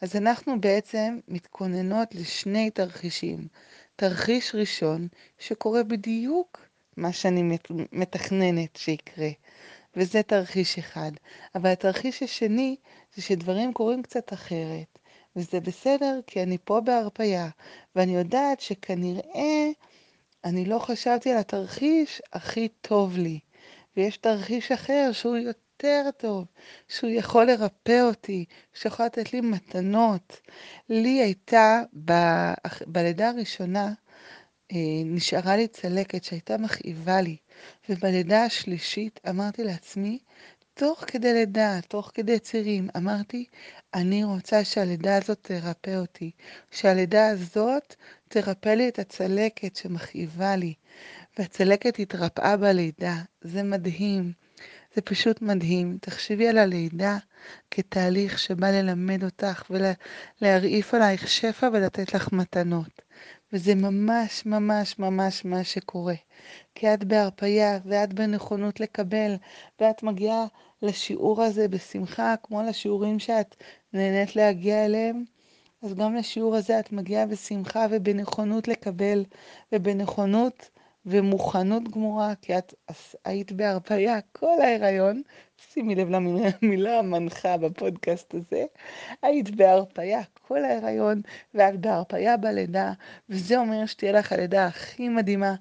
אז 0.00 0.16
אנחנו 0.16 0.60
בעצם 0.60 1.18
מתכוננות 1.28 2.14
לשני 2.14 2.70
תרחישים. 2.70 3.48
תרחיש 3.96 4.54
ראשון, 4.54 5.08
שקורה 5.38 5.82
בדיוק 5.82 6.66
מה 6.96 7.12
שאני 7.12 7.58
מתכננת 7.92 8.76
שיקרה, 8.76 9.28
וזה 9.96 10.22
תרחיש 10.22 10.78
אחד. 10.78 11.12
אבל 11.54 11.70
התרחיש 11.70 12.22
השני 12.22 12.76
זה 13.14 13.22
שדברים 13.22 13.72
קורים 13.72 14.02
קצת 14.02 14.32
אחרת, 14.32 14.98
וזה 15.36 15.60
בסדר 15.60 16.20
כי 16.26 16.42
אני 16.42 16.58
פה 16.64 16.80
בהרפייה, 16.80 17.48
ואני 17.96 18.16
יודעת 18.16 18.60
שכנראה 18.60 19.70
אני 20.44 20.64
לא 20.64 20.78
חשבתי 20.78 21.30
על 21.30 21.38
התרחיש 21.38 22.22
הכי 22.32 22.68
טוב 22.68 23.16
לי. 23.16 23.40
ויש 23.96 24.16
תרחיש 24.16 24.72
אחר 24.72 25.10
שהוא 25.12 25.36
יותר 25.36 26.10
טוב, 26.16 26.44
שהוא 26.88 27.10
יכול 27.10 27.44
לרפא 27.44 28.00
אותי, 28.02 28.44
שיכול 28.74 29.06
לתת 29.06 29.32
לי 29.32 29.40
מתנות. 29.40 30.40
לי 30.88 31.22
הייתה, 31.22 31.82
ב... 32.04 32.12
בלידה 32.86 33.28
הראשונה, 33.28 33.92
אה, 34.72 34.76
נשארה 35.04 35.56
לי 35.56 35.68
צלקת 35.68 36.24
שהייתה 36.24 36.58
מכאיבה 36.58 37.20
לי, 37.20 37.36
ובלידה 37.88 38.44
השלישית 38.44 39.20
אמרתי 39.28 39.64
לעצמי, 39.64 40.18
תוך 40.74 41.04
כדי 41.06 41.32
לידה, 41.32 41.80
תוך 41.88 42.10
כדי 42.14 42.38
צירים, 42.38 42.88
אמרתי, 42.96 43.46
אני 43.94 44.24
רוצה 44.24 44.64
שהלידה 44.64 45.16
הזאת 45.16 45.38
תרפא 45.42 45.96
אותי, 45.96 46.30
שהלידה 46.70 47.28
הזאת 47.28 47.94
תרפא 48.28 48.68
לי 48.68 48.88
את 48.88 48.98
הצלקת 48.98 49.76
שמכאיבה 49.76 50.56
לי. 50.56 50.74
והצלקת 51.38 51.98
התרפאה 51.98 52.56
בלידה. 52.56 53.16
זה 53.40 53.62
מדהים. 53.62 54.32
זה 54.94 55.00
פשוט 55.00 55.42
מדהים. 55.42 55.98
תחשבי 56.00 56.48
על 56.48 56.58
הלידה 56.58 57.18
כתהליך 57.70 58.38
שבא 58.38 58.70
ללמד 58.70 59.24
אותך 59.24 59.70
ולהרעיף 59.70 60.94
עלייך 60.94 61.28
שפע 61.28 61.68
ולתת 61.72 62.14
לך 62.14 62.32
מתנות. 62.32 63.02
וזה 63.52 63.74
ממש 63.74 64.46
ממש 64.46 64.98
ממש 64.98 65.44
מה 65.44 65.64
שקורה. 65.64 66.14
כי 66.74 66.94
את 66.94 67.04
בהרפייה 67.04 67.78
ואת 67.84 68.12
בנכונות 68.12 68.80
לקבל, 68.80 69.34
ואת 69.80 70.02
מגיעה 70.02 70.44
לשיעור 70.82 71.42
הזה 71.42 71.68
בשמחה, 71.68 72.34
כמו 72.42 72.62
לשיעורים 72.62 73.18
שאת 73.18 73.56
נהנית 73.92 74.36
להגיע 74.36 74.84
אליהם, 74.84 75.24
אז 75.82 75.94
גם 75.94 76.14
לשיעור 76.14 76.56
הזה 76.56 76.80
את 76.80 76.92
מגיעה 76.92 77.26
בשמחה 77.26 77.86
ובנכונות 77.90 78.68
לקבל, 78.68 79.24
ובנכונות 79.72 80.70
ומוכנות 81.06 81.88
גמורה, 81.88 82.34
כי 82.42 82.58
את 82.58 82.74
היית 83.24 83.52
בהרפאיה 83.52 84.20
כל 84.32 84.60
ההיריון, 84.62 85.22
שימי 85.70 85.94
לב 85.94 86.08
למילה 86.08 86.98
המנחה 86.98 87.56
בפודקאסט 87.56 88.34
הזה, 88.34 88.64
היית 89.22 89.50
בהרפאיה 89.50 90.20
כל 90.48 90.64
ההיריון, 90.64 91.20
ואת 91.54 91.80
בהרפאיה 91.80 92.36
בלידה, 92.36 92.92
וזה 93.28 93.58
אומר 93.58 93.86
שתהיה 93.86 94.12
לך 94.12 94.32
הלידה 94.32 94.66
הכי 94.66 95.08
מדהימה, 95.08 95.54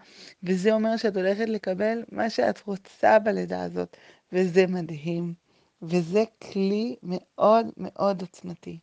וזה 0.44 0.74
אומר 0.74 0.98
שאת 0.98 1.16
הולכת 1.16 1.50
לקבל 1.50 2.04
מה 2.12 2.30
שאת 2.30 2.62
רוצה 2.66 3.20
בלידה 3.20 3.64
הזאת, 3.64 3.98
וזה 4.34 4.68
מדהים, 4.68 5.34
וזה 5.82 6.24
כלי 6.52 6.96
מאוד 7.04 7.68
מאוד 7.78 8.22
עוצמתי. 8.22 8.80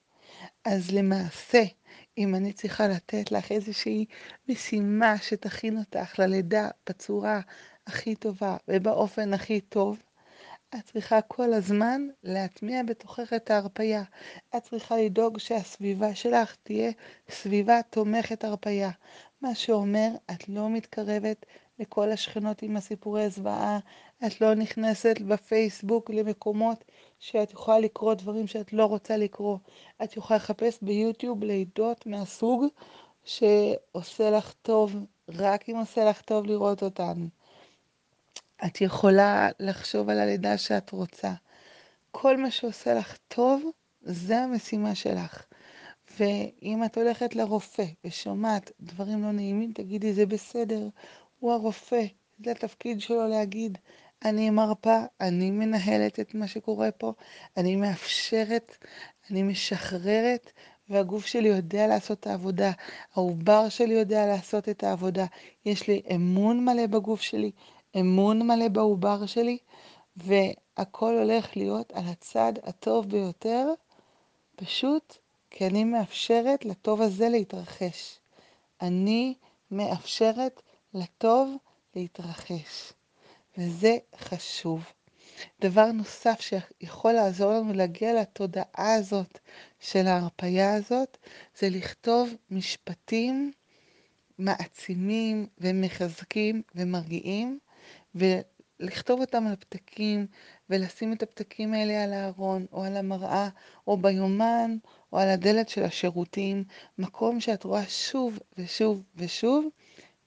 אז 0.64 0.90
למעשה, 0.90 1.62
אם 2.18 2.34
אני 2.34 2.52
צריכה 2.52 2.88
לתת 2.88 3.32
לך 3.32 3.52
איזושהי 3.52 4.04
משימה 4.48 5.18
שתכין 5.18 5.78
אותך 5.78 6.18
ללידה 6.18 6.68
בצורה 6.88 7.40
הכי 7.86 8.14
טובה 8.14 8.56
ובאופן 8.68 9.34
הכי 9.34 9.60
טוב, 9.60 10.02
את 10.74 10.84
צריכה 10.84 11.20
כל 11.20 11.52
הזמן 11.52 12.08
להטמיע 12.22 12.82
בתוכך 12.82 13.32
את 13.32 13.50
ההרפייה. 13.50 14.02
את 14.56 14.62
צריכה 14.62 14.96
לדאוג 14.96 15.38
שהסביבה 15.38 16.14
שלך 16.14 16.56
תהיה 16.62 16.92
סביבה 17.30 17.80
תומכת 17.90 18.44
הרפייה. 18.44 18.90
מה 19.40 19.54
שאומר, 19.54 20.08
את 20.30 20.48
לא 20.48 20.70
מתקרבת 20.70 21.46
לכל 21.78 22.10
השכנות 22.10 22.62
עם 22.62 22.76
הסיפורי 22.76 23.30
זוועה, 23.30 23.78
את 24.26 24.40
לא 24.40 24.54
נכנסת 24.54 25.20
בפייסבוק 25.28 26.10
למקומות 26.10 26.84
שאת 27.18 27.52
יכולה 27.52 27.78
לקרוא 27.78 28.14
דברים 28.14 28.46
שאת 28.46 28.72
לא 28.72 28.84
רוצה 28.84 29.16
לקרוא. 29.16 29.58
את 30.04 30.16
יכולה 30.16 30.36
לחפש 30.36 30.78
ביוטיוב 30.82 31.44
לידות 31.44 32.06
מהסוג 32.06 32.64
שעושה 33.24 34.30
לך 34.30 34.52
טוב, 34.62 34.96
רק 35.28 35.68
אם 35.68 35.76
עושה 35.76 36.04
לך 36.04 36.20
טוב 36.20 36.46
לראות 36.46 36.82
אותן. 36.82 37.28
את 38.66 38.80
יכולה 38.80 39.48
לחשוב 39.60 40.08
על 40.08 40.18
הלידה 40.18 40.58
שאת 40.58 40.90
רוצה. 40.90 41.32
כל 42.10 42.36
מה 42.36 42.50
שעושה 42.50 42.94
לך 42.94 43.16
טוב, 43.28 43.70
זה 44.00 44.38
המשימה 44.38 44.94
שלך. 44.94 45.44
ואם 46.20 46.84
את 46.84 46.98
הולכת 46.98 47.34
לרופא 47.34 47.84
ושומעת 48.04 48.70
דברים 48.80 49.22
לא 49.22 49.32
נעימים, 49.32 49.72
תגידי, 49.72 50.12
זה 50.12 50.26
בסדר, 50.26 50.88
הוא 51.38 51.52
הרופא, 51.52 52.04
זה 52.44 52.50
התפקיד 52.50 53.00
שלו 53.00 53.28
להגיד, 53.28 53.78
אני 54.24 54.50
מרפה, 54.50 54.98
אני 55.20 55.50
מנהלת 55.50 56.20
את 56.20 56.34
מה 56.34 56.48
שקורה 56.48 56.90
פה, 56.90 57.12
אני 57.56 57.76
מאפשרת, 57.76 58.76
אני 59.30 59.42
משחררת, 59.42 60.52
והגוף 60.90 61.26
שלי 61.26 61.48
יודע 61.48 61.86
לעשות 61.86 62.20
את 62.20 62.26
העבודה, 62.26 62.70
העובר 63.14 63.68
שלי 63.68 63.94
יודע 63.94 64.26
לעשות 64.26 64.68
את 64.68 64.84
העבודה. 64.84 65.26
יש 65.64 65.88
לי 65.88 66.02
אמון 66.14 66.64
מלא 66.64 66.86
בגוף 66.86 67.20
שלי, 67.20 67.50
אמון 67.96 68.46
מלא 68.46 68.68
בעובר 68.68 69.26
שלי, 69.26 69.58
והכל 70.16 71.14
הולך 71.14 71.56
להיות 71.56 71.92
על 71.92 72.04
הצד 72.06 72.52
הטוב 72.62 73.08
ביותר, 73.08 73.72
פשוט 74.56 75.16
כי 75.50 75.66
אני 75.66 75.84
מאפשרת 75.84 76.64
לטוב 76.64 77.02
הזה 77.02 77.28
להתרחש. 77.28 78.18
אני 78.82 79.34
מאפשרת 79.70 80.62
לטוב 80.94 81.56
להתרחש, 81.96 82.92
וזה 83.58 83.96
חשוב. 84.18 84.84
דבר 85.60 85.92
נוסף 85.92 86.40
שיכול 86.40 87.12
לעזור 87.12 87.52
לנו 87.52 87.72
להגיע 87.72 88.20
לתודעה 88.20 88.94
הזאת 88.94 89.38
של 89.80 90.06
ההרפייה 90.06 90.74
הזאת, 90.74 91.18
זה 91.58 91.68
לכתוב 91.70 92.28
משפטים 92.50 93.52
מעצימים 94.38 95.46
ומחזקים 95.58 96.62
ומרגיעים, 96.74 97.58
ולכתוב 98.18 99.20
אותם 99.20 99.46
על 99.46 99.56
פתקים, 99.56 100.26
ולשים 100.70 101.12
את 101.12 101.22
הפתקים 101.22 101.74
האלה 101.74 102.04
על 102.04 102.12
הארון, 102.12 102.66
או 102.72 102.84
על 102.84 102.96
המראה, 102.96 103.48
או 103.86 103.96
ביומן, 103.96 104.76
או 105.12 105.18
על 105.18 105.28
הדלת 105.28 105.68
של 105.68 105.84
השירותים, 105.84 106.64
מקום 106.98 107.40
שאת 107.40 107.64
רואה 107.64 107.84
שוב 107.88 108.38
ושוב 108.58 109.02
ושוב, 109.16 109.66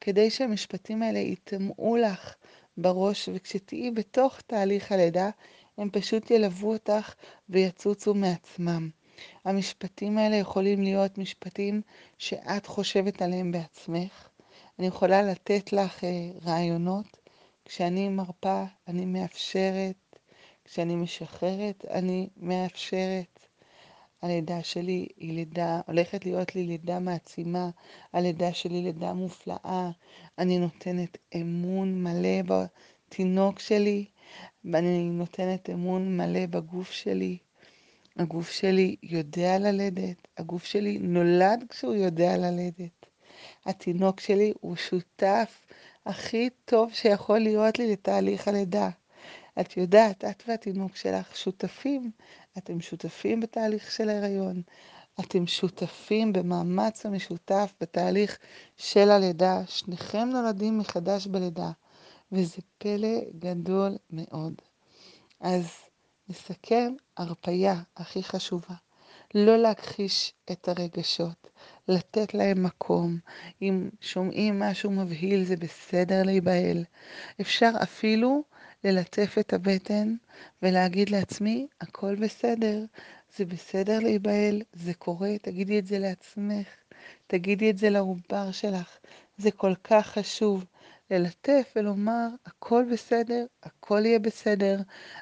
כדי 0.02 0.30
שהמשפטים 0.30 1.04
האלה 1.04 1.20
יטמעו 1.20 1.98
לך 1.98 2.36
בראש, 2.78 3.30
וכשתהיי 3.34 3.92
בתוך 3.92 4.42
תהליך 4.42 4.92
הלידה, 4.92 5.30
הם 5.78 5.90
פשוט 5.90 6.32
ילוו 6.32 6.74
אותך 6.74 7.14
ויצוצו 7.50 8.14
מעצמם. 8.14 8.90
המשפטים 9.46 10.18
האלה 10.18 10.36
יכולים 10.36 10.84
להיות 10.84 11.18
משפטים 11.18 11.82
שאת 12.18 12.66
חושבת 12.66 13.22
עליהם 13.22 13.52
בעצמך. 13.52 14.30
אני 14.80 14.88
יכולה 14.88 15.22
לתת 15.22 15.74
לך 15.74 16.04
אה, 16.04 16.10
רעיונות. 16.46 17.21
כשאני 17.66 18.10
מרפה, 18.10 18.64
אני 18.88 19.06
מאפשרת. 19.06 19.96
כשאני 20.66 20.96
משחררת, 20.96 21.86
אני 21.90 22.30
מאפשרת. 22.38 23.48
הלידה 24.22 24.64
שלי 24.64 25.08
היא 25.18 25.34
לידה, 25.34 25.82
הולכת 25.88 26.26
להיות 26.26 26.56
לי 26.56 26.64
לידה 26.64 27.00
מעצימה, 27.00 27.70
הלידה 28.14 28.54
שלי 28.54 28.82
לידה 28.82 29.14
מופלאה, 29.14 29.90
אני 30.38 30.60
נותנת 30.60 31.18
אמון 31.36 32.04
מלא 32.04 32.42
בתינוק 32.42 33.60
שלי, 33.60 34.06
ואני 34.66 35.10
נותנת 35.10 35.70
אמון 35.70 36.18
מלא 36.18 36.46
בגוף 36.46 36.92
שלי. 36.92 37.38
הגוף 38.18 38.52
שלי 38.52 38.96
יודע 39.04 39.60
ללדת, 39.60 40.28
הגוף 40.38 40.64
שלי 40.64 40.98
נולד 40.98 41.64
כשהוא 41.70 41.94
יודע 41.94 42.38
ללדת. 42.38 43.06
התינוק 43.66 44.20
שלי 44.20 44.54
הוא 44.60 44.76
שותף 44.76 45.61
הכי 46.06 46.50
טוב 46.66 46.94
שיכול 46.94 47.40
להיות 47.40 47.80
לי 47.80 47.92
לתהליך 47.92 48.48
הלידה. 48.48 48.90
את 49.60 49.78
יודעת, 49.78 50.26
את 50.26 50.44
והתינוק 50.48 50.96
שלך 50.96 51.38
שותפים, 51.38 52.12
אתם 52.58 52.82
שותפים 52.82 53.40
בתהליך 53.40 53.92
של 53.92 54.10
ההיריון, 54.10 54.62
אתם 55.20 55.48
שותפים 55.48 56.34
במאמץ 56.34 57.06
המשותף 57.06 57.74
בתהליך 57.82 58.38
של 58.78 59.10
הלידה, 59.10 59.62
שניכם 59.68 60.30
נולדים 60.32 60.78
מחדש 60.78 61.28
בלידה, 61.28 61.72
וזה 62.32 62.58
פלא 62.78 63.20
גדול 63.40 63.98
מאוד. 64.10 64.54
אז 65.40 65.66
נסכם, 66.30 66.94
הרפייה 67.18 67.82
הכי 67.98 68.24
חשובה, 68.24 68.76
לא 69.36 69.58
להכחיש 69.58 70.34
את 70.52 70.68
הרגשות, 70.68 71.50
לתת 71.88 72.34
להם 72.34 72.64
מקום. 72.64 73.18
אם 73.62 73.90
שומעים 74.02 74.60
משהו 74.60 74.92
מבהיל, 74.92 75.44
זה 75.44 75.56
בסדר 75.56 76.24
להיבהל. 76.24 76.84
אפשר 77.42 77.72
אפילו 77.84 78.44
ללטף 78.84 79.36
את 79.40 79.54
הבטן 79.54 80.16
ולהגיד 80.62 81.10
לעצמי, 81.10 81.68
הכל 81.82 82.16
בסדר, 82.16 82.86
זה 83.38 83.46
בסדר 83.46 84.00
להיבהל, 84.00 84.62
זה 84.74 84.94
קורה, 84.94 85.38
תגידי 85.42 85.80
את 85.80 85.88
זה 85.88 86.00
לעצמך, 86.00 86.68
תגידי 87.28 87.70
את 87.70 87.78
זה 87.78 87.90
לעובר 87.90 88.52
שלך, 88.52 88.98
זה 89.38 89.52
כל 89.52 89.74
כך 89.84 90.08
חשוב. 90.08 90.66
ללטף 91.12 91.74
ולומר, 91.76 92.28
הכל 92.46 92.86
בסדר, 92.92 93.46
הכל 93.64 94.06
יהיה 94.06 94.20
בסדר. 94.20 94.80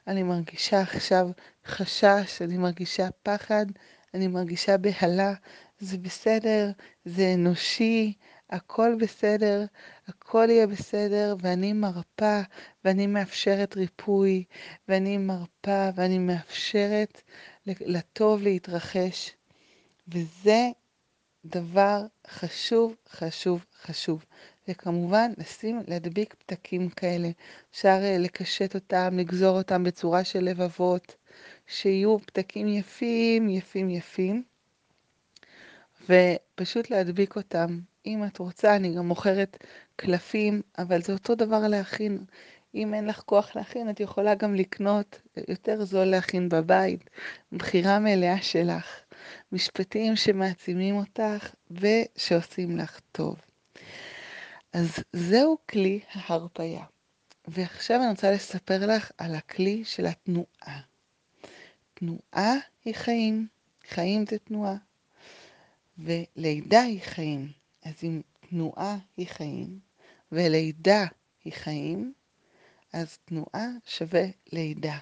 אני 0.07 0.23
מרגישה 0.23 0.81
עכשיו 0.81 1.29
חשש, 1.65 2.41
אני 2.41 2.57
מרגישה 2.57 3.07
פחד, 3.23 3.65
אני 4.13 4.27
מרגישה 4.27 4.77
בהלה, 4.77 5.33
זה 5.79 5.97
בסדר, 5.97 6.71
זה 7.05 7.33
אנושי, 7.33 8.13
הכל 8.49 8.95
בסדר, 8.99 9.65
הכל 10.07 10.47
יהיה 10.49 10.67
בסדר, 10.67 11.35
ואני 11.41 11.73
מרפה, 11.73 12.39
ואני 12.85 13.07
מאפשרת 13.07 13.75
ריפוי, 13.75 14.43
ואני 14.87 15.17
מרפה, 15.17 15.89
ואני 15.95 16.19
מאפשרת 16.19 17.21
לטוב 17.65 18.41
להתרחש. 18.41 19.35
וזה 20.07 20.69
דבר 21.45 22.05
חשוב, 22.27 22.95
חשוב, 23.09 23.65
חשוב. 23.81 24.25
וכמובן, 24.67 25.31
לשים, 25.37 25.81
להדביק 25.87 26.33
פתקים 26.33 26.89
כאלה. 26.89 27.29
אפשר 27.71 27.99
אה, 28.01 28.17
לקשט 28.17 28.75
אותם, 28.75 29.17
לגזור 29.17 29.57
אותם 29.57 29.83
בצורה 29.83 30.23
של 30.23 30.39
לבבות, 30.39 31.15
שיהיו 31.69 32.19
פתקים 32.19 32.67
יפים, 32.67 33.49
יפים, 33.49 33.89
יפים. 33.89 34.43
ופשוט 36.09 36.89
להדביק 36.89 37.35
אותם. 37.35 37.79
אם 38.05 38.23
את 38.25 38.37
רוצה, 38.37 38.75
אני 38.75 38.95
גם 38.95 39.07
מוכרת 39.07 39.57
קלפים, 39.95 40.61
אבל 40.77 41.01
זה 41.01 41.13
אותו 41.13 41.35
דבר 41.35 41.67
להכין. 41.67 42.25
אם 42.75 42.93
אין 42.93 43.05
לך 43.05 43.19
כוח 43.19 43.55
להכין, 43.55 43.89
את 43.89 43.99
יכולה 43.99 44.35
גם 44.35 44.55
לקנות, 44.55 45.21
יותר 45.47 45.85
זול 45.85 46.05
להכין 46.05 46.49
בבית, 46.49 47.09
בחירה 47.51 47.99
מלאה 47.99 48.41
שלך. 48.41 48.99
משפטים 49.51 50.15
שמעצימים 50.15 50.95
אותך 50.95 51.53
ושעושים 51.71 52.77
לך 52.77 52.99
טוב. 53.11 53.35
אז 54.73 55.03
זהו 55.13 55.57
כלי 55.69 55.99
ההרפאיה. 56.11 56.83
ועכשיו 57.47 58.01
אני 58.01 58.09
רוצה 58.09 58.31
לספר 58.31 58.85
לך 58.85 59.11
על 59.17 59.35
הכלי 59.35 59.83
של 59.85 60.05
התנועה. 60.05 60.88
תנועה 61.99 62.53
היא 62.85 62.95
חיים, 62.95 63.47
חיים 63.89 64.25
זה 64.29 64.39
תנועה. 64.39 64.75
ולידה 65.97 66.81
היא 66.81 67.01
חיים. 67.01 67.51
אז 67.83 67.93
אם 68.03 68.21
תנועה 68.49 68.97
היא 69.17 69.27
חיים, 69.27 69.79
ולידה 70.31 71.05
היא 71.43 71.53
חיים, 71.53 72.13
אז 72.93 73.17
תנועה 73.25 73.67
שווה 73.85 74.25
לידה. 74.51 74.97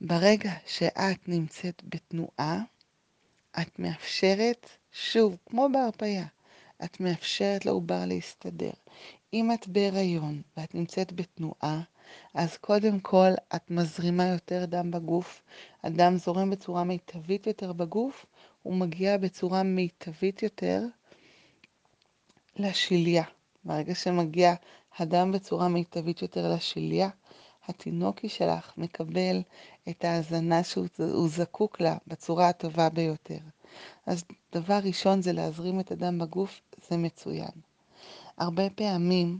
ברגע 0.00 0.52
שאת 0.66 1.28
נמצאת 1.28 1.82
בתנועה, 1.84 2.62
את 3.60 3.78
מאפשרת, 3.78 4.66
שוב, 4.92 5.36
כמו 5.46 5.68
בהרפאיה, 5.72 6.26
את 6.84 7.00
מאפשרת 7.00 7.66
לעובר 7.66 8.04
להסתדר. 8.06 8.72
אם 9.32 9.52
את 9.52 9.68
בהיריון 9.68 10.42
ואת 10.56 10.74
נמצאת 10.74 11.12
בתנועה, 11.12 11.82
אז 12.34 12.56
קודם 12.56 13.00
כל 13.00 13.30
את 13.56 13.70
מזרימה 13.70 14.26
יותר 14.26 14.64
דם 14.64 14.90
בגוף, 14.90 15.42
הדם 15.82 16.16
זורם 16.16 16.50
בצורה 16.50 16.84
מיטבית 16.84 17.46
יותר 17.46 17.72
בגוף, 17.72 18.26
הוא 18.62 18.74
מגיע 18.74 19.16
בצורה 19.16 19.62
מיטבית 19.62 20.42
יותר 20.42 20.82
לשליה. 22.56 23.24
ברגע 23.64 23.94
שמגיע 23.94 24.54
הדם 24.98 25.32
בצורה 25.32 25.68
מיטבית 25.68 26.22
יותר 26.22 26.54
לשליה, 26.54 27.08
התינוקי 27.68 28.28
שלך 28.28 28.72
מקבל 28.76 29.42
את 29.88 30.04
ההזנה 30.04 30.64
שהוא 30.64 31.28
זקוק 31.28 31.80
לה 31.80 31.96
בצורה 32.06 32.48
הטובה 32.48 32.88
ביותר. 32.88 33.38
אז 34.06 34.24
דבר 34.52 34.78
ראשון 34.84 35.22
זה 35.22 35.32
להזרים 35.32 35.80
את 35.80 35.90
הדם 35.90 36.18
בגוף, 36.18 36.60
זה 36.88 36.96
מצוין. 36.96 37.50
הרבה 38.38 38.70
פעמים 38.70 39.38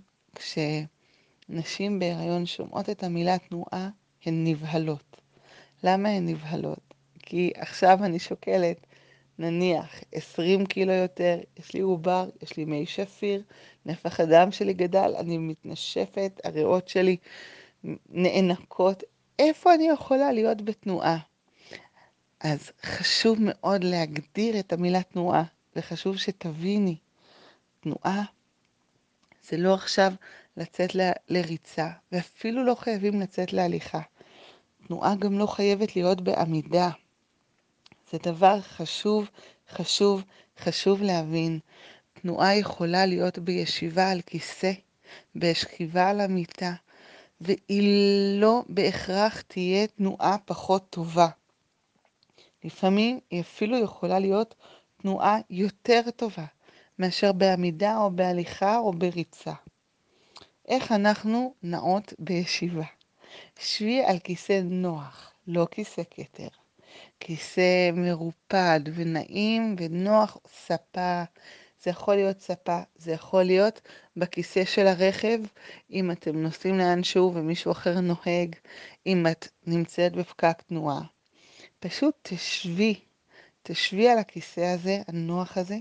כשנשים 1.51 1.99
בהיריון 1.99 2.47
שומעות 2.47 2.91
את 2.91 3.03
המילה 3.05 3.39
תנועה, 3.39 3.89
הן 4.27 4.45
נבהלות. 4.47 5.17
למה 5.85 6.09
הן 6.09 6.29
נבהלות? 6.29 6.95
כי 7.19 7.53
עכשיו 7.57 7.99
אני 8.05 8.19
שוקלת, 8.19 8.87
נניח, 9.39 10.01
20 10.13 10.67
קילו 10.67 10.93
יותר, 10.93 11.39
יש 11.59 11.75
לי 11.75 11.81
עובר, 11.81 12.29
יש 12.43 12.57
לי 12.57 12.65
מי 12.65 12.87
שפיר, 12.87 13.43
נפח 13.87 14.21
הדם 14.21 14.53
שלי 14.53 14.73
גדל, 14.73 15.15
אני 15.19 15.39
מתנשפת, 15.39 16.41
הריאות 16.45 16.89
שלי 16.89 17.17
נאנקות. 18.09 19.03
איפה 19.39 19.75
אני 19.75 19.89
יכולה 19.89 20.33
להיות 20.33 20.63
בתנועה? 20.63 21.19
אז 22.41 22.71
חשוב 22.83 23.39
מאוד 23.41 23.85
להגדיר 23.85 24.59
את 24.59 24.73
המילה 24.73 25.03
תנועה, 25.03 25.45
וחשוב 25.77 26.17
שתביני, 26.17 26.97
תנועה 27.81 28.23
זה 29.43 29.57
לא 29.57 29.75
עכשיו 29.75 30.13
לצאת 30.57 30.95
ל, 30.95 31.11
לריצה, 31.29 31.89
ואפילו 32.13 32.65
לא 32.65 32.75
חייבים 32.75 33.21
לצאת 33.21 33.53
להליכה. 33.53 34.01
תנועה 34.87 35.15
גם 35.15 35.39
לא 35.39 35.47
חייבת 35.47 35.97
להיות 35.97 36.21
בעמידה. 36.21 36.91
זה 38.11 38.19
דבר 38.23 38.61
חשוב, 38.61 39.29
חשוב, 39.71 40.23
חשוב 40.59 41.03
להבין. 41.03 41.59
תנועה 42.13 42.57
יכולה 42.57 43.07
להיות 43.07 43.39
בישיבה 43.39 44.11
על 44.11 44.21
כיסא, 44.21 44.73
בשכיבה 45.37 46.09
על 46.09 46.21
המיטה, 46.21 46.73
והיא 47.41 48.41
לא 48.41 48.63
בהכרח 48.69 49.41
תהיה 49.41 49.87
תנועה 49.87 50.37
פחות 50.45 50.91
טובה. 50.91 51.29
לפעמים 52.65 53.21
היא 53.31 53.41
אפילו 53.41 53.79
יכולה 53.79 54.19
להיות 54.19 54.55
תנועה 55.03 55.39
יותר 55.51 56.01
טובה 56.17 56.45
מאשר 56.99 57.33
בעמידה 57.33 57.97
או 57.97 58.11
בהליכה 58.11 58.79
או 58.79 58.93
בריצה. 58.93 59.53
איך 60.71 60.93
אנחנו 60.93 61.55
נעות 61.63 62.15
בישיבה? 62.19 62.85
שבי 63.59 64.05
על 64.05 64.19
כיסא 64.19 64.61
נוח, 64.65 65.33
לא 65.47 65.67
כיסא 65.71 66.03
כתר. 66.11 66.49
כיסא 67.21 67.91
מרופד 67.93 68.81
ונעים 68.95 69.77
ונוח, 69.79 70.37
ספה. 70.65 71.23
זה 71.83 71.91
יכול 71.91 72.15
להיות 72.15 72.41
ספה, 72.41 72.81
זה 72.97 73.13
יכול 73.13 73.43
להיות 73.43 73.81
בכיסא 74.17 74.65
של 74.65 74.87
הרכב, 74.87 75.39
אם 75.91 76.11
אתם 76.11 76.43
נוסעים 76.43 76.79
לאנשהו 76.79 77.33
ומישהו 77.35 77.73
אחר 77.73 78.01
נוהג, 78.01 78.57
אם 79.07 79.27
את 79.31 79.49
נמצאת 79.67 80.13
בפקק 80.13 80.63
תנועה. 80.67 81.03
פשוט 81.81 82.15
תשבי, 82.23 83.01
תשבי 83.63 84.09
על 84.09 84.19
הכיסא 84.19 84.61
הזה, 84.61 85.03
הנוח 85.09 85.59
הזה, 85.59 85.79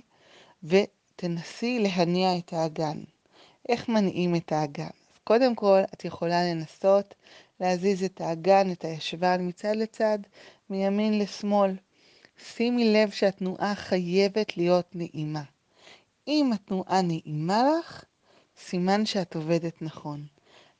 ותנסי 0.64 1.80
להניע 1.80 2.38
את 2.38 2.54
האגן. 2.54 2.98
איך 3.70 3.90
מניעים 3.90 4.36
את 4.36 4.52
האגן? 4.52 4.84
אז 4.84 5.20
קודם 5.24 5.56
כל, 5.56 5.80
את 5.94 6.06
יכולה 6.06 6.44
לנסות 6.44 7.16
להזיז 7.60 8.04
את 8.04 8.22
האגן, 8.22 8.72
את 8.72 8.86
הישבן, 8.86 9.48
מצד 9.48 9.76
לצד, 9.76 10.20
מימין 10.70 11.20
לשמאל. 11.20 11.76
שימי 12.38 12.94
לב 12.94 13.10
שהתנועה 13.12 13.76
חייבת 13.76 14.58
להיות 14.58 14.96
נעימה. 14.96 15.44
אם 16.28 16.52
התנועה 16.54 17.02
נעימה 17.02 17.64
לך, 17.80 18.04
סימן 18.58 19.06
שאת 19.06 19.36
עובדת 19.36 19.82
נכון. 19.82 20.26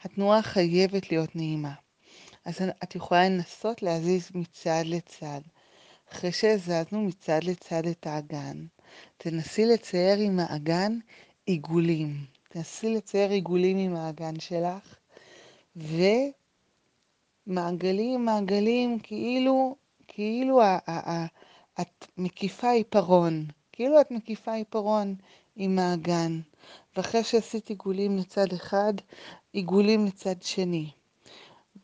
התנועה 0.02 0.42
חייבת 0.42 1.12
להיות 1.12 1.36
נעימה. 1.36 1.74
אז 2.46 2.62
את 2.84 2.96
יכולה 2.96 3.30
לנסות 3.30 3.82
להזיז 3.82 4.30
מצד 4.36 4.84
לצד. 4.86 5.42
אחרי 6.12 6.32
שהזזנו 6.32 7.02
מצד 7.02 7.44
לצד 7.44 7.86
את 7.86 8.08
האגן, 8.08 8.66
תנסי 9.18 9.66
לצייר 9.66 10.20
עם 10.20 10.40
האגן 10.40 11.00
עיגולים. 11.46 12.39
תנסי 12.52 12.96
לצייר 12.96 13.30
עיגולים 13.32 13.78
עם 13.78 13.96
האגן 13.96 14.40
שלך, 14.40 14.96
ומעגלים, 17.48 18.26
מעגלים, 18.26 19.00
כאילו, 19.00 19.76
כאילו 20.08 20.62
את 21.82 22.08
מקיפה 22.18 22.72
עיפרון. 22.72 23.46
כאילו 23.72 24.02
את 24.02 24.12
מקיפה 24.12 24.54
עיפרון 24.54 25.16
עם 25.56 25.80
האגן. 25.80 26.40
ואחרי 26.98 27.24
שעשית 27.24 27.70
עיגולים 27.70 28.18
לצד 28.18 28.54
אחד, 28.54 28.94
עיגולים 29.54 30.06
לצד 30.06 30.42
שני. 30.42 30.90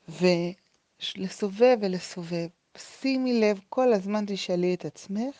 ולסובב 0.10 1.78
ולסובב. 1.82 2.48
שימי 2.78 3.42
לב, 3.42 3.60
כל 3.70 3.94
הזמן 3.94 4.24
תשאלי 4.28 4.74
את 4.74 4.86
עצמך, 4.86 5.36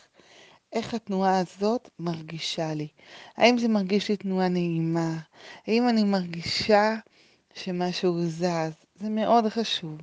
איך 0.72 0.94
התנועה 0.94 1.38
הזאת 1.38 1.90
מרגישה 1.98 2.74
לי. 2.74 2.88
האם 3.36 3.58
זה 3.58 3.68
מרגיש 3.68 4.08
לי 4.08 4.16
תנועה 4.16 4.48
נעימה? 4.48 5.18
האם 5.66 5.88
אני 5.88 6.04
מרגישה 6.04 6.94
שמשהו 7.54 8.20
זז? 8.26 8.72
זה 9.00 9.08
מאוד 9.08 9.48
חשוב. 9.48 9.98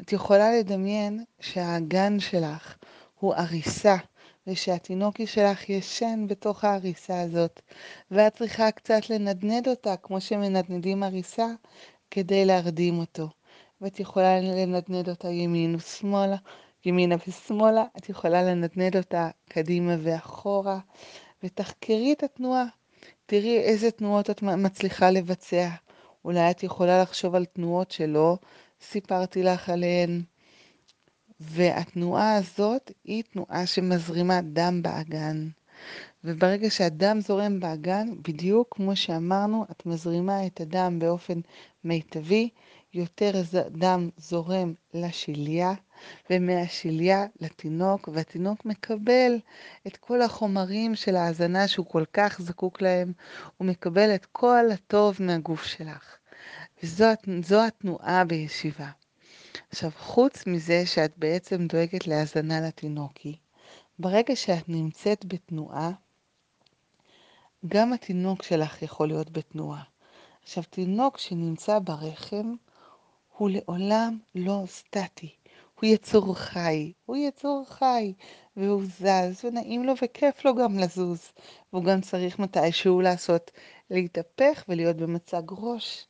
את 0.00 0.12
יכולה 0.12 0.52
לדמיין 0.58 1.24
שהאגן 1.40 2.20
שלך 2.20 2.76
הוא 3.18 3.34
עריסה, 3.34 3.96
ושהתינוקי 4.46 5.26
שלך 5.26 5.70
ישן 5.70 6.24
בתוך 6.28 6.64
העריסה 6.64 7.20
הזאת, 7.20 7.60
ואת 8.10 8.36
צריכה 8.36 8.70
קצת 8.70 9.10
לנדנד 9.10 9.68
אותה, 9.68 9.96
כמו 9.96 10.20
שמנדנדים 10.20 11.02
עריסה, 11.02 11.46
כדי 12.10 12.44
להרדים 12.44 12.98
אותו. 12.98 13.28
ואת 13.80 14.00
יכולה 14.00 14.40
לנדנד 14.40 15.08
אותה 15.08 15.28
ימין 15.28 15.74
ושמאלה, 15.74 16.36
ימינה 16.84 17.14
ושמאלה, 17.28 17.84
את 17.98 18.08
יכולה 18.08 18.42
לנדנד 18.42 18.96
אותה 18.96 19.30
קדימה 19.48 19.96
ואחורה, 20.02 20.78
ותחקרי 21.42 22.12
את 22.12 22.22
התנועה. 22.22 22.64
תראי 23.26 23.58
איזה 23.58 23.90
תנועות 23.90 24.30
את 24.30 24.42
מצליחה 24.42 25.10
לבצע. 25.10 25.68
אולי 26.24 26.50
את 26.50 26.62
יכולה 26.62 27.02
לחשוב 27.02 27.34
על 27.34 27.44
תנועות 27.44 27.90
שלא 27.90 28.36
סיפרתי 28.80 29.42
לך 29.42 29.68
עליהן. 29.68 30.22
והתנועה 31.40 32.34
הזאת 32.34 32.92
היא 33.04 33.22
תנועה 33.22 33.66
שמזרימה 33.66 34.40
דם 34.42 34.82
באגן. 34.82 35.48
וברגע 36.24 36.70
שהדם 36.70 37.20
זורם 37.20 37.60
באגן, 37.60 38.08
בדיוק 38.22 38.68
כמו 38.76 38.96
שאמרנו, 38.96 39.64
את 39.70 39.86
מזרימה 39.86 40.46
את 40.46 40.60
הדם 40.60 40.98
באופן 40.98 41.40
מיטבי, 41.84 42.48
יותר 42.94 43.32
דם 43.70 44.08
זורם 44.16 44.74
לשליה, 44.94 45.74
ומהשליה 46.30 47.26
לתינוק, 47.40 48.08
והתינוק 48.12 48.64
מקבל 48.64 49.38
את 49.86 49.96
כל 49.96 50.22
החומרים 50.22 50.94
של 50.94 51.16
ההזנה 51.16 51.68
שהוא 51.68 51.86
כל 51.86 52.04
כך 52.12 52.40
זקוק 52.42 52.82
להם, 52.82 53.12
הוא 53.56 53.68
מקבל 53.68 54.14
את 54.14 54.26
כל 54.32 54.64
הטוב 54.72 55.16
מהגוף 55.20 55.64
שלך. 55.64 56.16
וזו 56.82 57.64
התנועה 57.66 58.24
בישיבה. 58.24 58.90
עכשיו, 59.70 59.90
חוץ 59.98 60.46
מזה 60.46 60.86
שאת 60.86 61.12
בעצם 61.16 61.66
דואגת 61.66 62.06
להזנה 62.06 62.60
לתינוקי, 62.60 63.36
ברגע 63.98 64.36
שאת 64.36 64.68
נמצאת 64.68 65.24
בתנועה, 65.24 65.90
גם 67.66 67.92
התינוק 67.92 68.42
שלך 68.42 68.82
יכול 68.82 69.08
להיות 69.08 69.30
בתנועה. 69.30 69.82
עכשיו, 70.42 70.64
תינוק 70.70 71.18
שנמצא 71.18 71.78
ברחם 71.78 72.54
הוא 73.36 73.50
לעולם 73.50 74.18
לא 74.34 74.62
סטטי. 74.66 75.34
הוא 75.82 75.90
יצור 75.90 76.34
חי, 76.34 76.92
הוא 77.04 77.16
יצור 77.16 77.64
חי, 77.68 78.14
והוא 78.56 78.82
זז, 78.84 79.44
ונעים 79.44 79.84
לו 79.84 79.94
וכיף 80.02 80.44
לו 80.44 80.54
גם 80.54 80.78
לזוז. 80.78 81.32
והוא 81.72 81.84
גם 81.84 82.00
צריך 82.00 82.38
מתישהו 82.38 83.00
לעשות, 83.00 83.50
להתהפך 83.90 84.64
ולהיות 84.68 84.96
במצג 84.96 85.42
ראש. 85.50 86.06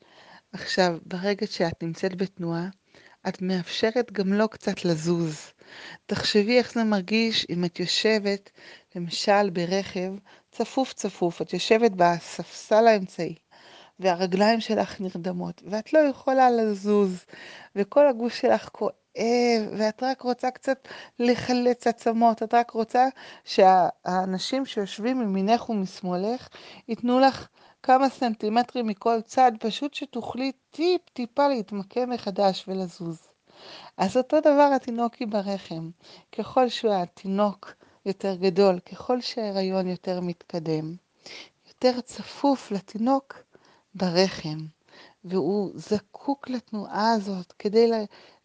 עכשיו, 0.52 0.98
ברגע 1.06 1.46
שאת 1.46 1.82
נמצאת 1.82 2.14
בתנועה, 2.14 2.68
את 3.28 3.42
מאפשרת 3.42 4.12
גם 4.12 4.32
לו 4.32 4.48
קצת 4.48 4.85
לזוז. 4.85 5.52
תחשבי 6.06 6.58
איך 6.58 6.72
זה 6.72 6.85
מרגיש 6.85 7.46
אם 7.50 7.64
את 7.64 7.80
יושבת, 7.80 8.50
למשל 8.96 9.50
ברכב, 9.50 10.12
צפוף 10.50 10.92
צפוף, 10.92 11.42
את 11.42 11.52
יושבת 11.52 11.90
בספסל 11.90 12.87
האמצעי, 12.87 13.35
והרגליים 14.00 14.61
שלך 14.61 15.00
נרדמות, 15.00 15.62
ואת 15.66 15.92
לא 15.92 15.98
יכולה 15.98 16.50
לזוז, 16.50 17.24
וכל 17.76 18.09
הגוף 18.09 18.35
שלך 18.35 18.68
כואב, 18.72 18.92
ואת 19.78 20.02
רק 20.02 20.22
רוצה 20.22 20.50
קצת 20.50 20.88
לחלץ 21.18 21.87
עצמות, 21.87 22.42
את 22.42 22.55
רק 22.55 22.70
רוצה 22.70 23.07
שהאנשים 23.44 24.66
שיושבים 24.66 25.18
ממינך 25.18 25.70
ומשמאלך 25.70 26.48
ייתנו 26.88 27.20
לך 27.20 27.48
כמה 27.83 28.09
סנטימטרים 28.09 28.87
מכל 28.87 29.20
צד, 29.20 29.52
פשוט 29.61 29.94
שתוכלי 29.94 30.52
טיפ-טיפה 30.70 31.48
להתמקם 31.48 32.11
מחדש 32.11 32.64
ולזוז. 32.68 33.28
אז 33.96 34.16
אותו 34.16 34.40
דבר 34.40 34.70
התינוקי 34.76 35.26
ברחם. 35.26 35.90
ככל 36.33 36.68
שהתינוק 36.68 37.72
יותר 38.07 38.35
גדול, 38.35 38.78
ככל 38.78 39.20
שההיריון 39.20 39.88
יותר 39.88 40.20
מתקדם, 40.20 40.94
יותר 41.68 42.00
צפוף 42.00 42.70
לתינוק 42.70 43.42
ברחם. 43.94 44.59
והוא 45.24 45.70
זקוק 45.74 46.50
לתנועה 46.50 47.12
הזאת 47.12 47.52
כדי 47.59 47.90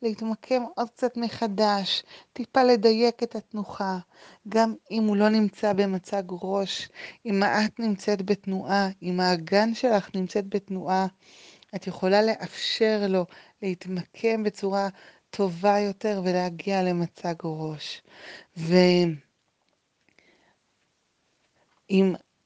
להתמקם 0.02 0.64
עוד 0.76 0.90
קצת 0.90 1.18
מחדש, 1.18 2.04
טיפה 2.34 2.64
לדייק 2.64 3.24
את 3.24 3.36
התנוחה. 3.36 3.98
גם 4.48 4.76
אם 4.92 5.04
הוא 5.04 5.18
לא 5.18 5.30
נמצא 5.30 5.74
במצג 5.74 6.24
ראש, 6.30 6.90
אם 7.26 7.44
את 7.44 7.80
נמצאת 7.80 8.22
בתנועה, 8.22 8.90
אם 9.02 9.20
האגן 9.20 9.74
שלך 9.74 10.10
נמצאת 10.16 10.50
בתנועה, 10.50 11.08
את 11.76 11.88
יכולה 11.88 12.22
לאפשר 12.22 13.06
לו 13.10 13.26
להתמקם 13.62 14.44
בצורה 14.44 14.90
טובה 15.30 15.80
יותר 15.80 16.22
ולהגיע 16.26 16.84
למצג 16.84 17.36
ראש. 17.44 18.02
ואם 18.58 18.96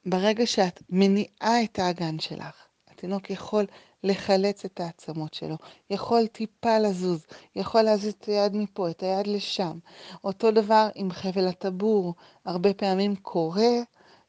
ברגע 0.05 0.45
שאת 0.45 0.83
מניעה 0.89 1.63
את 1.63 1.79
האגן 1.79 2.19
שלך, 2.19 2.70
התינוק 3.01 3.29
יכול 3.29 3.65
לחלץ 4.03 4.65
את 4.65 4.79
העצמות 4.79 5.33
שלו, 5.33 5.55
יכול 5.89 6.27
טיפה 6.27 6.79
לזוז, 6.79 7.25
יכול 7.55 7.81
להזיז 7.81 8.13
את 8.13 8.25
היד 8.25 8.55
מפה, 8.55 8.89
את 8.89 9.03
היד 9.03 9.27
לשם. 9.27 9.79
אותו 10.23 10.51
דבר 10.51 10.89
עם 10.95 11.11
חבל 11.11 11.47
הטבור, 11.47 12.13
הרבה 12.45 12.73
פעמים 12.73 13.15
קורה 13.15 13.71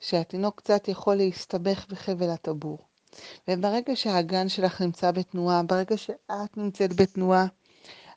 שהתינוק 0.00 0.58
קצת 0.58 0.88
יכול 0.88 1.14
להסתבך 1.14 1.86
בחבל 1.88 2.30
הטבור. 2.30 2.78
וברגע 3.48 3.96
שהאגן 3.96 4.48
שלך 4.48 4.80
נמצא 4.80 5.10
בתנועה, 5.10 5.62
ברגע 5.62 5.96
שאת 5.96 6.56
נמצאת 6.56 6.92
בתנועה, 6.96 7.46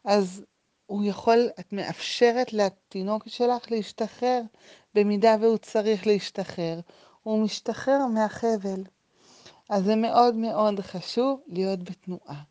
אז 0.05 0.43
הוא 0.85 1.03
יכול, 1.05 1.49
את 1.59 1.73
מאפשרת 1.73 2.53
לתינוק 2.53 3.23
שלך 3.27 3.71
להשתחרר 3.71 4.41
במידה 4.93 5.35
והוא 5.41 5.57
צריך 5.57 6.07
להשתחרר. 6.07 6.79
הוא 7.23 7.43
משתחרר 7.43 8.07
מהחבל. 8.13 8.83
אז 9.69 9.83
זה 9.83 9.95
מאוד 9.95 10.35
מאוד 10.35 10.79
חשוב 10.79 11.39
להיות 11.47 11.83
בתנועה. 11.83 12.41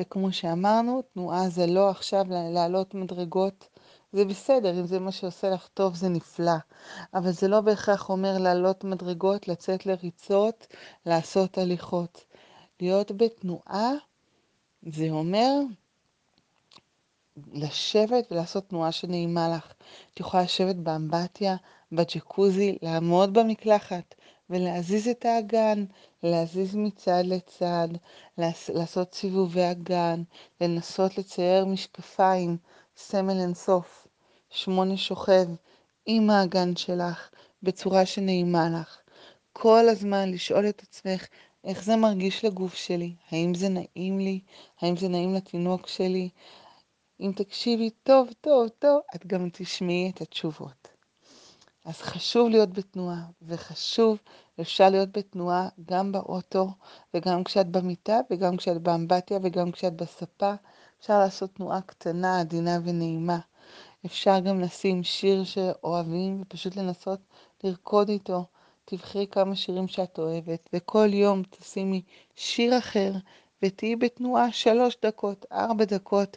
וכמו 0.00 0.32
שאמרנו, 0.32 1.02
תנועה 1.02 1.48
זה 1.48 1.66
לא 1.66 1.90
עכשיו 1.90 2.24
לעלות 2.28 2.94
מדרגות, 2.94 3.68
זה 4.12 4.24
בסדר, 4.24 4.80
אם 4.80 4.86
זה 4.86 4.98
מה 4.98 5.12
שעושה 5.12 5.50
לך 5.50 5.68
טוב 5.74 5.94
זה 5.94 6.08
נפלא, 6.08 6.56
אבל 7.14 7.30
זה 7.30 7.48
לא 7.48 7.60
בהכרח 7.60 8.08
אומר 8.08 8.38
לעלות 8.38 8.84
מדרגות, 8.84 9.48
לצאת 9.48 9.86
לריצות, 9.86 10.66
לעשות 11.06 11.58
הליכות. 11.58 12.24
להיות 12.80 13.12
בתנועה 13.12 13.90
זה 14.82 15.06
אומר 15.10 15.50
לשבת 17.52 18.32
ולעשות 18.32 18.68
תנועה 18.68 18.92
שנעימה 18.92 19.48
לך. 19.56 19.72
את 20.14 20.20
יכולה 20.20 20.42
לשבת 20.42 20.76
באמבטיה, 20.76 21.56
בג'קוזי, 21.92 22.78
לעמוד 22.82 23.34
במקלחת 23.34 24.14
ולהזיז 24.50 25.08
את 25.08 25.24
האגן, 25.24 25.84
להזיז 26.22 26.74
מצד 26.74 27.22
לצד, 27.24 27.88
לעשות 28.68 29.14
סיבובי 29.14 29.70
אגן, 29.70 30.22
לנסות 30.60 31.18
לצייר 31.18 31.64
משקפיים, 31.64 32.56
סמל 32.96 33.40
אינסוף, 33.40 34.06
שמונה 34.50 34.96
שוכב, 34.96 35.46
עם 36.06 36.30
האגן 36.30 36.76
שלך, 36.76 37.30
בצורה 37.62 38.06
שנעימה 38.06 38.68
לך. 38.70 38.98
כל 39.52 39.88
הזמן 39.88 40.30
לשאול 40.30 40.68
את 40.68 40.82
עצמך 40.82 41.26
איך 41.64 41.84
זה 41.84 41.96
מרגיש 41.96 42.44
לגוף 42.44 42.74
שלי, 42.74 43.14
האם 43.30 43.54
זה 43.54 43.68
נעים 43.68 44.18
לי, 44.18 44.40
האם 44.80 44.96
זה 44.96 45.08
נעים 45.08 45.34
לתינוק 45.34 45.86
שלי. 45.86 46.28
אם 47.20 47.32
תקשיבי 47.36 47.90
טוב 47.90 48.28
טוב 48.40 48.68
טוב, 48.68 49.00
את 49.16 49.26
גם 49.26 49.48
תשמעי 49.52 50.10
את 50.14 50.20
התשובות. 50.20 50.99
אז 51.84 52.00
חשוב 52.02 52.48
להיות 52.48 52.70
בתנועה, 52.70 53.22
וחשוב, 53.42 54.18
אפשר 54.60 54.90
להיות 54.90 55.18
בתנועה 55.18 55.68
גם 55.86 56.12
באוטו, 56.12 56.68
וגם 57.14 57.44
כשאת 57.44 57.66
במיטה, 57.66 58.20
וגם 58.30 58.56
כשאת 58.56 58.82
באמבטיה, 58.82 59.38
וגם 59.42 59.72
כשאת 59.72 59.96
בספה. 59.96 60.54
אפשר 61.00 61.18
לעשות 61.18 61.54
תנועה 61.54 61.80
קטנה, 61.80 62.40
עדינה 62.40 62.78
ונעימה. 62.84 63.38
אפשר 64.06 64.40
גם 64.40 64.60
לשים 64.60 65.02
שיר 65.02 65.44
שאוהבים, 65.44 66.42
ופשוט 66.42 66.76
לנסות 66.76 67.20
לרקוד 67.64 68.08
איתו. 68.08 68.44
תבחרי 68.84 69.26
כמה 69.26 69.56
שירים 69.56 69.88
שאת 69.88 70.18
אוהבת, 70.18 70.68
וכל 70.72 71.08
יום 71.12 71.42
תשימי 71.50 72.02
שיר 72.34 72.78
אחר, 72.78 73.12
ותהיי 73.62 73.96
בתנועה 73.96 74.52
שלוש 74.52 74.96
דקות, 75.04 75.46
ארבע 75.52 75.84
דקות. 75.84 76.36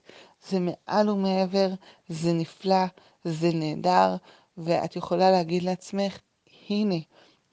זה 0.50 0.58
מעל 0.60 1.10
ומעבר, 1.10 1.70
זה 2.10 2.34
נפלא, 2.34 2.86
זה 3.24 3.50
נהדר. 3.54 4.16
ואת 4.58 4.96
יכולה 4.96 5.32
להגיד 5.32 5.63
לעצמך, 5.63 6.20
הנה, 6.70 6.96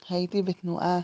הייתי 0.09 0.43
בתנועה, 0.43 1.01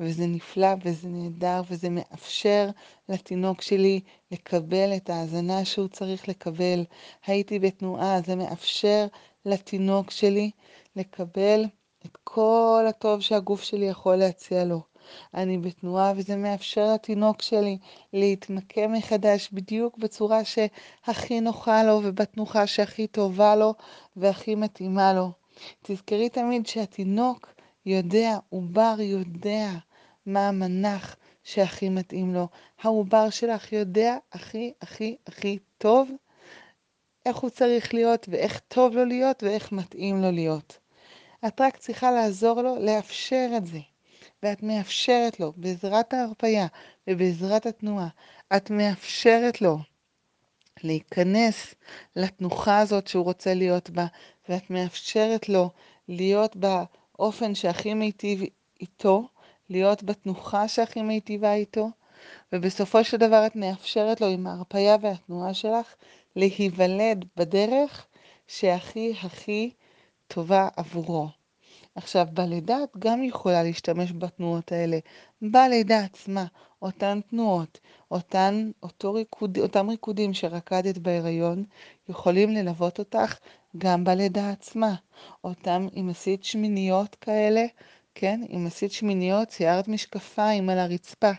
וזה 0.00 0.26
נפלא 0.26 0.68
וזה 0.84 1.08
נהדר 1.08 1.62
וזה 1.70 1.88
מאפשר 1.90 2.68
לתינוק 3.08 3.62
שלי 3.62 4.00
לקבל 4.30 4.92
את 4.96 5.10
ההזנה 5.10 5.64
שהוא 5.64 5.88
צריך 5.88 6.28
לקבל. 6.28 6.84
הייתי 7.26 7.58
בתנועה, 7.58 8.20
זה 8.26 8.34
מאפשר 8.34 9.06
לתינוק 9.44 10.10
שלי 10.10 10.50
לקבל 10.96 11.64
את 12.06 12.16
כל 12.24 12.84
הטוב 12.88 13.20
שהגוף 13.20 13.62
שלי 13.62 13.86
יכול 13.86 14.16
להציע 14.16 14.64
לו. 14.64 14.95
אני 15.34 15.58
בתנועה 15.58 16.12
וזה 16.16 16.36
מאפשר 16.36 16.92
לתינוק 16.94 17.42
שלי 17.42 17.78
להתמקם 18.12 18.92
מחדש 18.92 19.48
בדיוק 19.52 19.98
בצורה 19.98 20.40
שהכי 20.44 21.40
נוחה 21.40 21.84
לו 21.84 22.00
ובתנוחה 22.04 22.66
שהכי 22.66 23.06
טובה 23.06 23.56
לו 23.56 23.74
והכי 24.16 24.54
מתאימה 24.54 25.12
לו. 25.12 25.32
תזכרי 25.82 26.28
תמיד 26.28 26.66
שהתינוק 26.66 27.54
יודע, 27.86 28.38
עובר 28.48 28.94
יודע 29.00 29.70
מה 30.26 30.48
המנח 30.48 31.16
שהכי 31.44 31.88
מתאים 31.88 32.34
לו. 32.34 32.48
העובר 32.82 33.30
שלך 33.30 33.72
יודע 33.72 34.16
הכי 34.32 34.72
הכי 34.82 35.16
הכי 35.26 35.58
טוב 35.78 36.10
איך 37.26 37.36
הוא 37.36 37.50
צריך 37.50 37.94
להיות 37.94 38.26
ואיך 38.28 38.60
טוב 38.68 38.94
לו 38.94 39.04
להיות 39.04 39.42
ואיך 39.42 39.72
מתאים 39.72 40.22
לו 40.22 40.30
להיות. 40.30 40.78
את 41.46 41.60
רק 41.60 41.76
צריכה 41.76 42.10
לעזור 42.10 42.62
לו 42.62 42.76
לאפשר 42.80 43.50
את 43.56 43.66
זה. 43.66 43.78
ואת 44.46 44.62
מאפשרת 44.62 45.40
לו, 45.40 45.52
בעזרת 45.56 46.14
ההרפייה 46.14 46.66
ובעזרת 47.06 47.66
התנועה, 47.66 48.08
את 48.56 48.70
מאפשרת 48.70 49.60
לו 49.60 49.78
להיכנס 50.82 51.74
לתנוחה 52.16 52.78
הזאת 52.78 53.06
שהוא 53.06 53.24
רוצה 53.24 53.54
להיות 53.54 53.90
בה, 53.90 54.06
ואת 54.48 54.70
מאפשרת 54.70 55.48
לו 55.48 55.70
להיות 56.08 56.56
באופן 56.56 57.54
שהכי 57.54 57.94
מיטיב 57.94 58.42
איתו, 58.80 59.28
להיות 59.70 60.02
בתנוחה 60.02 60.68
שהכי 60.68 61.02
מיטיבה 61.02 61.54
איתו, 61.54 61.90
ובסופו 62.52 63.04
של 63.04 63.16
דבר 63.16 63.46
את 63.46 63.56
מאפשרת 63.56 64.20
לו 64.20 64.26
עם 64.26 64.46
ההרפייה 64.46 64.96
והתנועה 65.00 65.54
שלך 65.54 65.94
להיוולד 66.36 67.24
בדרך 67.36 68.06
שהכי 68.46 69.14
הכי 69.22 69.70
טובה 70.28 70.68
עבורו. 70.76 71.28
עכשיו, 71.96 72.26
בלידה 72.32 72.76
את 72.84 72.96
גם 72.98 73.22
יכולה 73.22 73.62
להשתמש 73.62 74.12
בתנועות 74.12 74.72
האלה. 74.72 74.98
בלידה 75.42 76.04
עצמה, 76.04 76.44
אותן 76.82 77.20
תנועות, 77.30 77.78
אותן, 78.10 78.70
אותו 78.82 79.12
ריקוד, 79.12 79.58
אותם 79.58 79.90
ריקודים 79.90 80.34
שרקדת 80.34 80.98
בהיריון, 80.98 81.64
יכולים 82.08 82.50
ללוות 82.50 82.98
אותך 82.98 83.38
גם 83.78 84.04
בלידה 84.04 84.50
עצמה. 84.50 84.94
אותם, 85.44 85.86
אם 85.96 86.08
עשית 86.10 86.44
שמיניות 86.44 87.14
כאלה, 87.14 87.64
כן, 88.14 88.40
אם 88.56 88.66
עשית 88.66 88.92
שמיניות, 88.92 89.48
ציירת 89.48 89.88
משקפיים 89.88 90.70
על 90.70 90.78
הרצפה. 90.78 91.32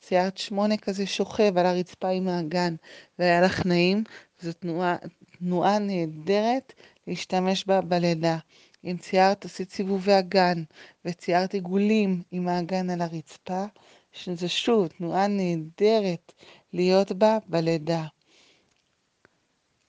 ציירת 0.00 0.38
שמונה 0.38 0.76
כזה 0.76 1.06
שוכב 1.06 1.58
על 1.58 1.66
הרצפה 1.66 2.08
עם 2.08 2.28
האגן, 2.28 2.74
והיה 3.18 3.40
לך 3.40 3.66
נעים, 3.66 4.04
זו 4.40 4.52
תנועה, 4.52 4.96
תנועה 5.38 5.78
נהדרת 5.78 6.72
להשתמש 7.06 7.64
בה 7.64 7.80
בלידה. 7.80 8.38
אם 8.84 8.96
ציירת, 9.00 9.44
עשית 9.44 9.70
סיבובי 9.70 10.18
אגן, 10.18 10.62
וציירת 11.04 11.54
עיגולים 11.54 12.22
עם 12.30 12.48
האגן 12.48 12.90
על 12.90 13.00
הרצפה, 13.02 13.64
שזה 14.12 14.48
שוב 14.48 14.86
תנועה 14.86 15.26
נהדרת 15.26 16.32
להיות 16.72 17.12
בה 17.12 17.38
בלידה. 17.46 18.06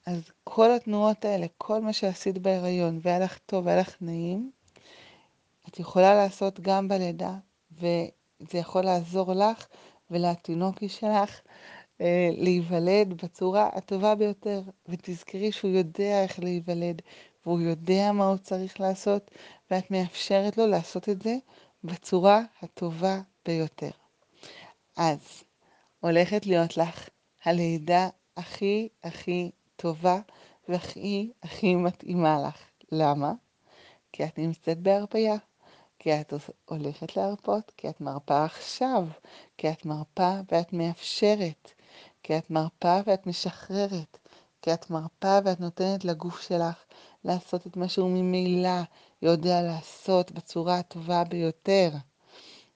אז 0.06 0.30
כל 0.44 0.70
התנועות 0.70 1.24
האלה, 1.24 1.46
כל 1.58 1.80
מה 1.80 1.92
שעשית 1.92 2.38
בהיריון, 2.38 3.00
והיה 3.02 3.18
לך 3.18 3.38
טוב, 3.38 3.66
והיה 3.66 3.80
לך 3.80 3.96
נעים, 4.00 4.50
את 5.68 5.78
יכולה 5.78 6.14
לעשות 6.14 6.60
גם 6.60 6.88
בלידה, 6.88 7.34
וזה 7.72 8.58
יכול 8.58 8.82
לעזור 8.82 9.32
לך 9.34 9.66
ולתינוקי 10.10 10.88
שלך 10.88 11.40
אה, 12.00 12.30
להיוולד 12.32 13.22
בצורה 13.24 13.70
הטובה 13.74 14.14
ביותר. 14.14 14.62
ותזכרי 14.88 15.52
שהוא 15.52 15.70
יודע 15.70 16.22
איך 16.22 16.40
להיוולד, 16.40 17.02
והוא 17.46 17.60
יודע 17.60 18.12
מה 18.12 18.24
הוא 18.24 18.36
צריך 18.36 18.80
לעשות, 18.80 19.30
ואת 19.70 19.90
מאפשרת 19.90 20.58
לו 20.58 20.66
לעשות 20.66 21.08
את 21.08 21.22
זה 21.22 21.36
בצורה 21.84 22.42
הטובה 22.62 23.20
ביותר. 23.46 23.90
אז 24.96 25.42
הולכת 26.00 26.46
להיות 26.46 26.76
לך 26.76 27.08
הלידה 27.44 28.08
הכי 28.36 28.88
הכי 29.04 29.50
טובה 29.76 30.20
והכי 30.68 31.32
הכי 31.42 31.74
מתאימה 31.74 32.38
לך. 32.48 32.62
למה? 32.92 33.32
כי 34.12 34.24
את 34.24 34.38
נמצאת 34.38 34.78
בהרפאיה, 34.78 35.36
כי 35.98 36.20
את 36.20 36.32
הולכת 36.64 37.16
להרפות, 37.16 37.72
כי 37.76 37.88
את 37.88 38.00
מרפה 38.00 38.44
עכשיו, 38.44 39.06
כי 39.58 39.70
את 39.70 39.86
מרפה 39.86 40.34
ואת 40.52 40.72
מאפשרת, 40.72 41.72
כי 42.22 42.38
את 42.38 42.50
מרפה 42.50 42.98
ואת 43.06 43.26
משחררת, 43.26 44.18
כי 44.62 44.74
את 44.74 44.90
מרפה 44.90 45.38
ואת 45.44 45.60
נותנת 45.60 46.04
לגוף 46.04 46.40
שלך 46.40 46.84
לעשות 47.24 47.66
את 47.66 47.76
מה 47.76 47.88
שהוא 47.88 48.10
ממילא 48.10 48.80
יודע 49.22 49.62
לעשות 49.62 50.30
בצורה 50.32 50.78
הטובה 50.78 51.24
ביותר. 51.24 51.90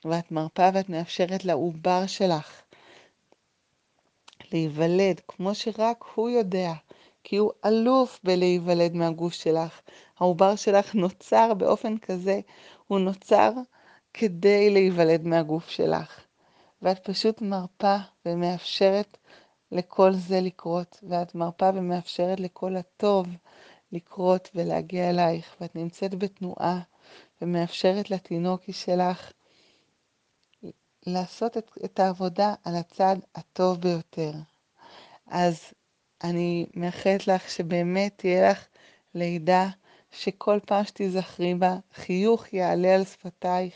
ואת 0.04 0.32
מרפה 0.32 0.68
ואת 0.74 0.88
מאפשרת 0.88 1.44
לעובר 1.44 2.06
שלך 2.06 2.62
להיוולד 4.52 5.20
כמו 5.28 5.54
שרק 5.54 6.04
הוא 6.14 6.28
יודע, 6.28 6.72
כי 7.24 7.36
הוא 7.36 7.52
אלוף 7.64 8.20
בלהיוולד 8.24 8.94
מהגוף 8.94 9.32
שלך. 9.32 9.80
העובר 10.18 10.56
שלך 10.56 10.94
נוצר 10.94 11.54
באופן 11.54 11.98
כזה, 11.98 12.40
הוא 12.86 12.98
נוצר 12.98 13.52
כדי 14.14 14.70
להיוולד 14.70 15.26
מהגוף 15.26 15.68
שלך. 15.68 16.20
ואת 16.82 16.98
פשוט 16.98 17.42
מרפה 17.42 17.96
ומאפשרת 18.26 19.16
לכל 19.72 20.12
זה 20.12 20.40
לקרות, 20.40 21.00
ואת 21.08 21.34
מרפה 21.34 21.70
ומאפשרת 21.74 22.40
לכל 22.40 22.76
הטוב 22.76 23.26
לקרות 23.92 24.50
ולהגיע 24.54 25.10
אלייך, 25.10 25.56
ואת 25.60 25.76
נמצאת 25.76 26.14
בתנועה 26.14 26.80
ומאפשרת 27.42 28.10
לתינוקי 28.10 28.72
שלך 28.72 29.32
לעשות 31.06 31.56
את, 31.56 31.70
את 31.84 32.00
העבודה 32.00 32.54
על 32.64 32.76
הצד 32.76 33.16
הטוב 33.34 33.80
ביותר. 33.80 34.32
אז 35.26 35.60
אני 36.24 36.66
מאחלת 36.74 37.26
לך 37.26 37.50
שבאמת 37.50 38.12
תהיה 38.16 38.50
לך 38.50 38.66
לידה 39.14 39.68
שכל 40.10 40.58
פעם 40.66 40.84
שתיזכרי 40.84 41.54
בה, 41.54 41.76
חיוך 41.94 42.52
יעלה 42.52 42.94
על 42.94 43.04
שפתייך, 43.04 43.74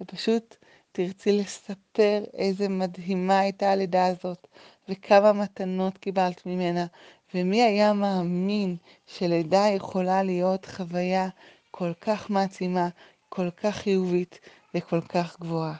ופשוט 0.00 0.56
תרצי 0.92 1.32
לספר 1.32 2.24
איזה 2.34 2.68
מדהימה 2.68 3.38
הייתה 3.38 3.70
הלידה 3.72 4.06
הזאת, 4.06 4.46
וכמה 4.88 5.32
מתנות 5.32 5.98
קיבלת 5.98 6.46
ממנה, 6.46 6.86
ומי 7.34 7.62
היה 7.62 7.92
מאמין 7.92 8.76
שלידה 9.06 9.66
יכולה 9.76 10.22
להיות 10.22 10.66
חוויה 10.66 11.28
כל 11.70 11.92
כך 12.00 12.30
מעצימה, 12.30 12.88
כל 13.28 13.50
כך 13.50 13.74
חיובית 13.74 14.38
וכל 14.74 15.00
כך 15.00 15.40
גבוהה. 15.40 15.74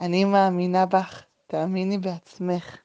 אני 0.00 0.24
מאמינה 0.24 0.86
בך, 0.86 1.22
תאמיני 1.46 1.98
בעצמך. 1.98 2.76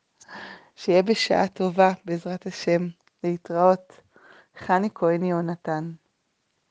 שיהיה 0.76 1.04
בשעה 1.04 1.48
טובה, 1.48 1.92
בעזרת 2.06 2.48
השם. 2.48 2.88
להתראות. 3.24 4.02
חני 4.58 4.90
כהן 4.96 5.24
יהונתן 5.24 5.92